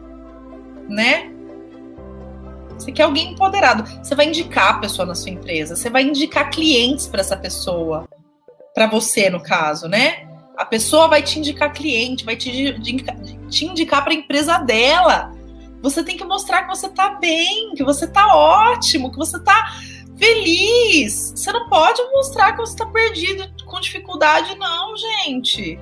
né? 0.89 1.31
Você 2.77 2.91
quer 2.91 3.03
alguém 3.03 3.31
empoderado. 3.31 3.83
Você 4.03 4.13
vai 4.13 4.27
indicar 4.27 4.75
a 4.75 4.79
pessoa 4.79 5.05
na 5.05 5.15
sua 5.15 5.31
empresa, 5.31 5.75
você 5.75 5.89
vai 5.89 6.03
indicar 6.03 6.49
clientes 6.49 7.07
para 7.07 7.21
essa 7.21 7.35
pessoa, 7.35 8.07
para 8.73 8.87
você, 8.87 9.29
no 9.29 9.41
caso, 9.41 9.87
né? 9.87 10.27
A 10.57 10.65
pessoa 10.65 11.07
vai 11.07 11.21
te 11.21 11.39
indicar 11.39 11.71
cliente, 11.73 12.25
vai 12.25 12.35
te, 12.35 12.77
te 13.49 13.65
indicar 13.65 14.03
para 14.03 14.13
a 14.13 14.15
empresa 14.15 14.57
dela. 14.59 15.31
Você 15.81 16.03
tem 16.03 16.17
que 16.17 16.23
mostrar 16.23 16.63
que 16.63 16.75
você 16.75 16.89
tá 16.89 17.11
bem, 17.11 17.73
que 17.75 17.83
você 17.83 18.07
tá 18.07 18.35
ótimo, 18.35 19.11
que 19.11 19.17
você 19.17 19.39
tá 19.39 19.73
feliz. 20.17 21.33
Você 21.35 21.51
não 21.51 21.69
pode 21.69 22.01
mostrar 22.11 22.53
que 22.53 22.57
você 22.57 22.75
tá 22.75 22.85
perdido 22.85 23.47
com 23.65 23.79
dificuldade, 23.79 24.55
não, 24.55 24.95
gente. 24.97 25.79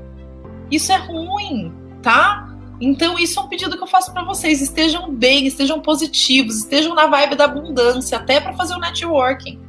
Isso 0.70 0.92
é 0.92 0.98
ruim, 0.98 1.74
tá? 2.02 2.50
Então, 2.82 3.18
isso 3.18 3.40
é 3.40 3.44
um 3.44 3.48
pedido 3.48 3.78
que 3.78 3.84
eu 3.84 3.88
faço 3.88 4.12
para 4.12 4.24
vocês. 4.24 4.62
Estejam 4.62 5.14
bem, 5.14 5.48
estejam 5.48 5.80
positivos, 5.80 6.58
estejam 6.58 6.94
na 6.94 7.08
vibe 7.08 7.36
da 7.36 7.46
abundância, 7.46 8.18
até 8.18 8.42
para 8.42 8.54
fazer 8.54 8.76
o 8.76 8.80
networking. 8.80 9.60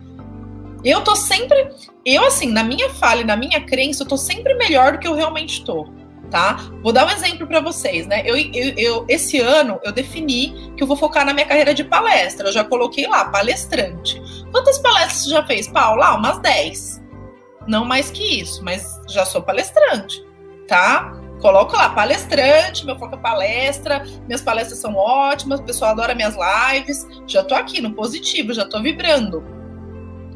Eu 0.84 1.02
tô 1.02 1.14
sempre, 1.14 1.70
eu 2.04 2.24
assim, 2.24 2.50
na 2.50 2.62
minha 2.62 2.90
fala 2.90 3.20
e 3.20 3.24
na 3.24 3.36
minha 3.36 3.60
crença, 3.60 4.02
eu 4.02 4.08
tô 4.08 4.16
sempre 4.16 4.54
melhor 4.54 4.92
do 4.92 4.98
que 4.98 5.06
eu 5.06 5.14
realmente 5.14 5.64
tô. 5.64 5.88
Tá? 6.30 6.70
Vou 6.82 6.92
dar 6.92 7.06
um 7.06 7.10
exemplo 7.10 7.46
para 7.46 7.60
vocês, 7.60 8.06
né? 8.06 8.22
Eu, 8.24 8.36
eu, 8.36 8.74
eu, 8.76 9.06
esse 9.08 9.40
ano 9.40 9.80
eu 9.84 9.92
defini 9.92 10.72
que 10.76 10.82
eu 10.82 10.86
vou 10.86 10.96
focar 10.96 11.24
na 11.24 11.32
minha 11.32 11.46
carreira 11.46 11.74
de 11.74 11.84
palestra. 11.84 12.48
Eu 12.48 12.52
já 12.52 12.64
coloquei 12.64 13.06
lá, 13.06 13.24
palestrante. 13.26 14.20
Quantas 14.52 14.78
palestras 14.78 15.24
você 15.24 15.30
já 15.30 15.44
fez, 15.46 15.68
Paula? 15.68 16.06
Ah, 16.06 16.14
umas 16.16 16.38
10. 16.38 17.02
Não 17.66 17.84
mais 17.84 18.10
que 18.10 18.40
isso, 18.40 18.64
mas 18.64 19.00
já 19.08 19.24
sou 19.24 19.42
palestrante, 19.42 20.24
tá? 20.68 21.12
Coloco 21.40 21.76
lá, 21.76 21.90
palestrante, 21.90 22.86
meu 22.86 22.98
foco 22.98 23.14
é 23.14 23.18
palestra, 23.18 24.04
minhas 24.26 24.40
palestras 24.40 24.78
são 24.78 24.94
ótimas, 24.94 25.60
o 25.60 25.64
pessoal 25.64 25.90
adora 25.90 26.14
minhas 26.14 26.34
lives. 26.34 27.06
Já 27.26 27.44
tô 27.44 27.54
aqui 27.54 27.80
no 27.80 27.92
positivo, 27.92 28.54
já 28.54 28.64
tô 28.64 28.80
vibrando. 28.80 29.44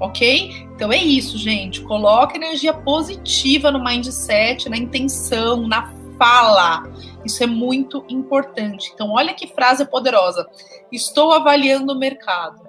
Ok? 0.00 0.66
Então 0.74 0.90
é 0.90 0.96
isso, 0.96 1.36
gente. 1.36 1.82
Coloque 1.82 2.36
energia 2.36 2.72
positiva 2.72 3.70
no 3.70 3.84
mindset, 3.84 4.68
na 4.68 4.76
intenção, 4.76 5.68
na 5.68 5.92
fala. 6.18 6.82
Isso 7.24 7.42
é 7.42 7.46
muito 7.46 8.04
importante. 8.08 8.90
Então, 8.94 9.12
olha 9.12 9.32
que 9.32 9.46
frase 9.46 9.84
poderosa. 9.86 10.46
Estou 10.90 11.32
avaliando 11.32 11.92
o 11.92 11.98
mercado. 11.98 12.68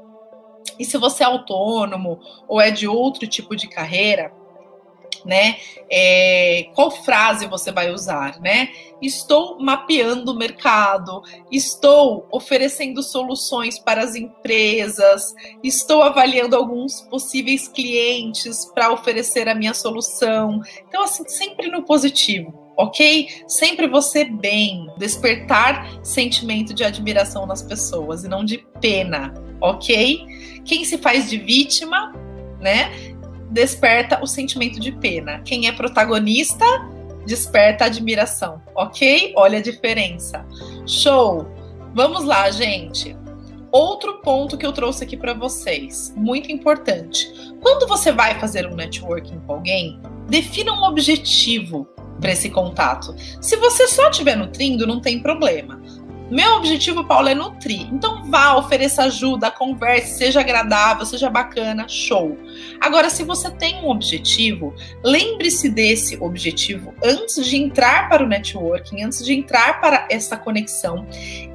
E 0.79 0.85
se 0.85 0.97
você 0.97 1.23
é 1.23 1.25
autônomo 1.25 2.19
ou 2.47 2.61
é 2.61 2.71
de 2.71 2.87
outro 2.87 3.27
tipo 3.27 3.55
de 3.55 3.67
carreira, 3.67 4.31
né? 5.25 5.57
É, 5.89 6.67
qual 6.73 6.91
frase 6.91 7.47
você 7.47 7.71
vai 7.71 7.91
usar, 7.91 8.39
né? 8.39 8.69
Estou 9.01 9.59
mapeando 9.59 10.31
o 10.31 10.37
mercado, 10.37 11.21
estou 11.51 12.27
oferecendo 12.31 13.01
soluções 13.01 13.79
para 13.79 14.03
as 14.03 14.15
empresas, 14.15 15.33
estou 15.63 16.03
avaliando 16.03 16.55
alguns 16.55 17.01
possíveis 17.01 17.67
clientes 17.67 18.65
para 18.73 18.91
oferecer 18.91 19.49
a 19.49 19.55
minha 19.55 19.73
solução. 19.73 20.61
Então, 20.87 21.03
assim, 21.03 21.27
sempre 21.27 21.67
no 21.69 21.83
positivo 21.83 22.61
ok? 22.77 23.27
Sempre 23.47 23.87
você 23.87 24.25
bem, 24.25 24.87
despertar 24.97 25.87
sentimento 26.03 26.73
de 26.73 26.83
admiração 26.83 27.45
nas 27.45 27.61
pessoas 27.61 28.23
e 28.23 28.27
não 28.27 28.43
de 28.43 28.65
pena, 28.79 29.33
ok? 29.59 30.25
Quem 30.65 30.83
se 30.83 30.97
faz 30.97 31.29
de 31.29 31.37
vítima, 31.37 32.13
né? 32.59 32.91
Desperta 33.51 34.19
o 34.23 34.25
sentimento 34.25 34.79
de 34.79 34.91
pena. 34.93 35.41
Quem 35.43 35.67
é 35.67 35.71
protagonista 35.71 36.65
desperta 37.25 37.85
admiração, 37.85 38.61
ok? 38.73 39.33
Olha 39.35 39.59
a 39.59 39.61
diferença. 39.61 40.45
Show! 40.87 41.45
Vamos 41.93 42.23
lá, 42.23 42.49
gente. 42.49 43.15
Outro 43.71 44.21
ponto 44.21 44.57
que 44.57 44.65
eu 44.65 44.71
trouxe 44.71 45.03
aqui 45.03 45.15
para 45.15 45.33
vocês, 45.33 46.13
muito 46.17 46.51
importante. 46.51 47.31
Quando 47.61 47.87
você 47.87 48.11
vai 48.11 48.39
fazer 48.39 48.65
um 48.65 48.75
networking 48.75 49.39
com 49.41 49.53
alguém, 49.53 49.99
defina 50.27 50.73
um 50.73 50.83
objetivo 50.83 51.87
para 52.19 52.31
esse 52.31 52.49
contato. 52.49 53.15
Se 53.41 53.55
você 53.57 53.87
só 53.87 54.09
estiver 54.09 54.35
nutrindo, 54.35 54.85
não 54.85 55.01
tem 55.01 55.21
problema. 55.21 55.81
Meu 56.31 56.53
objetivo, 56.53 57.03
Paulo, 57.03 57.27
é 57.27 57.35
nutrir. 57.35 57.89
Então 57.91 58.23
vá, 58.23 58.55
ofereça 58.55 59.03
ajuda, 59.03 59.51
converse, 59.51 60.17
seja 60.17 60.39
agradável, 60.39 61.05
seja 61.05 61.29
bacana, 61.29 61.89
show. 61.89 62.37
Agora, 62.79 63.09
se 63.09 63.21
você 63.21 63.51
tem 63.51 63.83
um 63.83 63.89
objetivo, 63.89 64.73
lembre-se 65.03 65.69
desse 65.69 66.17
objetivo 66.21 66.93
antes 67.03 67.45
de 67.45 67.57
entrar 67.57 68.07
para 68.07 68.23
o 68.23 68.27
networking, 68.27 69.03
antes 69.03 69.25
de 69.25 69.33
entrar 69.33 69.81
para 69.81 70.07
essa 70.09 70.37
conexão 70.37 71.05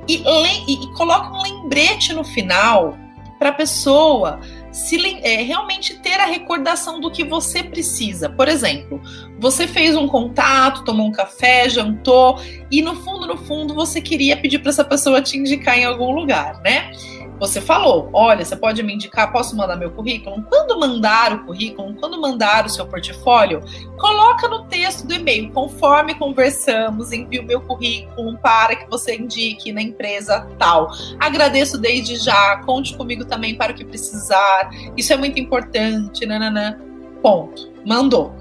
e, 0.07 0.23
e, 0.23 0.73
e 0.75 0.93
coloque 0.93 1.35
um 1.35 1.41
lembrete 1.41 2.12
no 2.12 2.23
final 2.23 2.99
para 3.39 3.49
a 3.49 3.53
pessoa 3.53 4.41
se 4.77 4.97
é, 5.23 5.43
realmente 5.43 5.99
ter 6.01 6.21
a 6.21 6.27
recordação 6.27 7.01
do 7.01 7.11
que 7.11 7.25
você 7.25 7.62
precisa. 7.62 8.29
Por 8.29 8.47
exemplo, 8.47 9.01
você 9.39 9.67
fez 9.67 9.97
um 9.97 10.07
contato, 10.07 10.85
tomou 10.85 11.07
um 11.07 11.12
café, 11.12 11.67
jantou 11.67 12.39
e 12.71 12.83
no 12.83 12.95
fundo, 12.95 13.27
no 13.27 13.39
fundo, 13.39 13.75
você 13.75 14.03
queria 14.03 14.37
pedir 14.37 14.59
para 14.59 14.69
essa 14.69 14.85
pessoa 14.85 15.23
te 15.23 15.39
indicar 15.39 15.79
em 15.79 15.87
algum 15.87 16.11
lugar, 16.11 16.61
né? 16.61 16.93
Você 17.38 17.61
falou, 17.61 18.09
olha, 18.12 18.44
você 18.44 18.57
pode 18.57 18.83
me 18.83 18.94
indicar, 18.94 19.31
posso 19.31 19.55
mandar 19.57 19.77
meu 19.77 19.90
currículo? 19.90 20.42
Quando 20.49 20.81
mandar 20.81 21.35
o 21.35 21.44
currículo, 21.44 21.94
quando 21.94 22.20
mandar 22.20 22.64
o 22.64 22.68
seu 22.68 22.87
portfólio, 22.87 23.61
coloca 23.99 24.49
no 24.49 24.64
texto 24.64 25.07
do 25.07 25.14
e-mail, 25.14 25.53
conforme 25.53 26.14
conversamos, 26.14 27.12
envio 27.12 27.42
meu 27.42 27.61
currículo 27.61 28.38
para 28.38 28.77
que 28.77 28.88
você 28.88 29.16
indique 29.16 29.70
na 29.70 29.83
empresa 29.83 30.49
tal. 30.59 30.90
Agradeço 31.20 31.79
desde 31.79 32.16
já, 32.16 32.57
conte 32.64 32.96
comigo 32.96 33.25
também 33.25 33.55
para 33.55 33.72
o 33.72 33.75
que 33.75 33.85
precisar. 33.85 34.70
Isso 34.96 35.12
é 35.12 35.16
muito 35.16 35.38
importante, 35.38 36.25
nananã. 36.25 36.79
Ponto. 37.22 37.70
Mandou. 37.85 38.35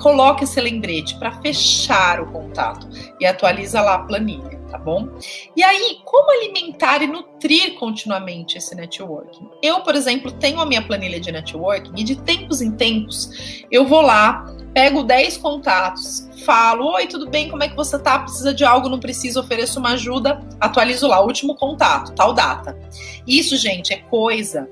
Coloque 0.00 0.44
esse 0.44 0.60
lembrete 0.60 1.18
para 1.18 1.32
fechar 1.32 2.20
o 2.20 2.26
contato 2.26 2.88
e 3.20 3.26
atualiza 3.26 3.80
lá 3.80 3.94
a 3.94 3.98
planilha 3.98 4.57
tá 4.70 4.78
bom? 4.78 5.08
E 5.56 5.62
aí, 5.62 5.98
como 6.04 6.30
alimentar 6.30 7.02
e 7.02 7.06
nutrir 7.06 7.74
continuamente 7.78 8.58
esse 8.58 8.74
networking? 8.74 9.48
Eu, 9.62 9.80
por 9.80 9.94
exemplo, 9.94 10.30
tenho 10.32 10.60
a 10.60 10.66
minha 10.66 10.82
planilha 10.82 11.18
de 11.18 11.32
networking 11.32 11.92
e 11.96 12.04
de 12.04 12.16
tempos 12.16 12.60
em 12.60 12.70
tempos 12.70 13.64
eu 13.70 13.86
vou 13.86 14.00
lá, 14.00 14.46
pego 14.72 15.02
10 15.02 15.36
contatos, 15.38 16.28
falo: 16.44 16.92
Oi, 16.94 17.06
tudo 17.06 17.28
bem? 17.28 17.48
Como 17.48 17.62
é 17.62 17.68
que 17.68 17.76
você 17.76 17.98
tá? 17.98 18.18
Precisa 18.20 18.54
de 18.54 18.64
algo? 18.64 18.88
Não 18.88 19.00
precisa? 19.00 19.40
Ofereço 19.40 19.78
uma 19.78 19.90
ajuda, 19.90 20.40
atualizo 20.60 21.06
lá, 21.06 21.20
último 21.20 21.54
contato, 21.54 22.14
tal 22.14 22.32
data. 22.32 22.78
Isso, 23.26 23.56
gente, 23.56 23.92
é 23.92 23.96
coisa 23.96 24.68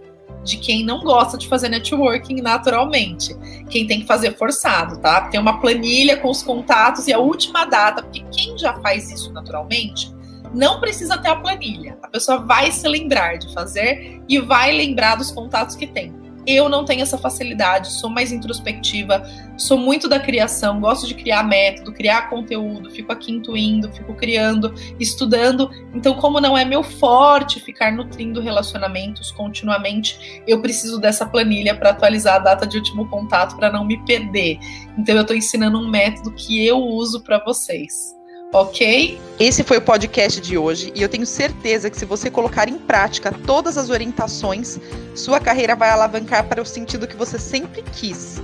de 0.46 0.56
quem 0.58 0.84
não 0.84 1.00
gosta 1.00 1.36
de 1.36 1.48
fazer 1.48 1.68
networking 1.68 2.40
naturalmente. 2.40 3.36
Quem 3.68 3.86
tem 3.86 4.00
que 4.00 4.06
fazer 4.06 4.36
forçado, 4.36 4.98
tá? 5.00 5.22
Tem 5.22 5.40
uma 5.40 5.60
planilha 5.60 6.16
com 6.16 6.30
os 6.30 6.42
contatos 6.42 7.08
e 7.08 7.12
a 7.12 7.18
última 7.18 7.64
data, 7.64 8.02
porque 8.02 8.24
quem 8.32 8.56
já 8.56 8.72
faz 8.74 9.10
isso 9.10 9.32
naturalmente 9.32 10.14
não 10.54 10.80
precisa 10.80 11.18
ter 11.18 11.28
a 11.28 11.36
planilha. 11.36 11.98
A 12.02 12.08
pessoa 12.08 12.38
vai 12.38 12.70
se 12.70 12.86
lembrar 12.88 13.36
de 13.36 13.52
fazer 13.52 14.22
e 14.28 14.38
vai 14.38 14.72
lembrar 14.72 15.16
dos 15.16 15.30
contatos 15.30 15.74
que 15.74 15.86
tem. 15.86 16.14
Eu 16.46 16.68
não 16.68 16.84
tenho 16.84 17.02
essa 17.02 17.18
facilidade, 17.18 17.92
sou 17.92 18.08
mais 18.08 18.32
introspectiva, 18.32 19.22
sou 19.56 19.76
muito 19.76 20.08
da 20.08 20.20
criação, 20.20 20.80
gosto 20.80 21.06
de 21.06 21.14
criar 21.14 21.42
método, 21.42 21.92
criar 21.92 22.30
conteúdo, 22.30 22.90
fico 22.90 23.12
aqui 23.12 23.32
intuindo, 23.32 23.92
fico 23.92 24.14
criando, 24.14 24.74
estudando. 25.00 25.70
Então, 25.94 26.14
como 26.14 26.40
não 26.40 26.56
é 26.56 26.64
meu 26.64 26.82
forte 26.82 27.60
ficar 27.60 27.92
nutrindo 27.92 28.40
relacionamentos 28.40 29.30
continuamente, 29.32 30.42
eu 30.46 30.60
preciso 30.62 31.00
dessa 31.00 31.26
planilha 31.26 31.76
para 31.76 31.90
atualizar 31.90 32.36
a 32.36 32.40
data 32.40 32.66
de 32.66 32.76
último 32.76 33.08
contato 33.08 33.56
para 33.56 33.70
não 33.70 33.84
me 33.84 34.02
perder. 34.04 34.58
Então, 34.96 35.14
eu 35.14 35.22
estou 35.22 35.36
ensinando 35.36 35.78
um 35.78 35.88
método 35.88 36.32
que 36.32 36.64
eu 36.64 36.78
uso 36.78 37.22
para 37.22 37.42
vocês 37.42 38.15
ok? 38.52 39.20
Esse 39.38 39.62
foi 39.62 39.78
o 39.78 39.82
podcast 39.82 40.40
de 40.40 40.56
hoje 40.56 40.92
e 40.94 41.02
eu 41.02 41.08
tenho 41.08 41.26
certeza 41.26 41.90
que 41.90 41.98
se 41.98 42.04
você 42.04 42.30
colocar 42.30 42.68
em 42.68 42.78
prática 42.78 43.32
todas 43.46 43.76
as 43.76 43.90
orientações, 43.90 44.78
sua 45.14 45.40
carreira 45.40 45.74
vai 45.74 45.90
alavancar 45.90 46.44
para 46.44 46.62
o 46.62 46.66
sentido 46.66 47.06
que 47.06 47.16
você 47.16 47.38
sempre 47.38 47.82
quis. 47.82 48.40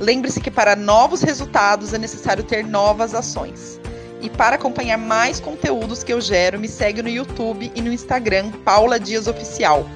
Lembre-se 0.00 0.40
que 0.40 0.50
para 0.50 0.74
novos 0.74 1.22
resultados 1.22 1.94
é 1.94 1.98
necessário 1.98 2.42
ter 2.42 2.64
novas 2.64 3.14
ações. 3.14 3.80
E 4.20 4.30
para 4.30 4.56
acompanhar 4.56 4.98
mais 4.98 5.38
conteúdos 5.38 6.02
que 6.02 6.12
eu 6.12 6.20
gero, 6.20 6.58
me 6.58 6.68
segue 6.68 7.02
no 7.02 7.08
YouTube 7.08 7.70
e 7.74 7.82
no 7.82 7.92
Instagram, 7.92 8.50
Paula 8.64 8.98
Dias 8.98 9.26
Oficial. 9.26 9.86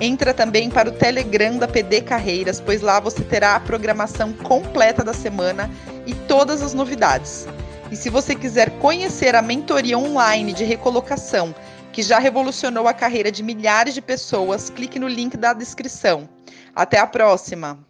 Entra 0.00 0.32
também 0.32 0.70
para 0.70 0.88
o 0.88 0.92
Telegram 0.92 1.58
da 1.58 1.68
PD 1.68 2.00
Carreiras, 2.00 2.60
pois 2.60 2.80
lá 2.80 2.98
você 3.00 3.22
terá 3.22 3.56
a 3.56 3.60
programação 3.60 4.32
completa 4.32 5.04
da 5.04 5.12
semana 5.12 5.70
e 6.06 6.14
todas 6.14 6.62
as 6.62 6.74
novidades. 6.74 7.46
E 7.90 7.96
se 7.96 8.08
você 8.08 8.36
quiser 8.36 8.70
conhecer 8.78 9.34
a 9.34 9.42
mentoria 9.42 9.98
online 9.98 10.52
de 10.52 10.64
recolocação, 10.64 11.52
que 11.92 12.02
já 12.02 12.18
revolucionou 12.20 12.86
a 12.86 12.94
carreira 12.94 13.32
de 13.32 13.42
milhares 13.42 13.94
de 13.94 14.00
pessoas, 14.00 14.70
clique 14.70 14.98
no 14.98 15.08
link 15.08 15.36
da 15.36 15.52
descrição. 15.52 16.28
Até 16.74 16.98
a 16.98 17.06
próxima! 17.06 17.89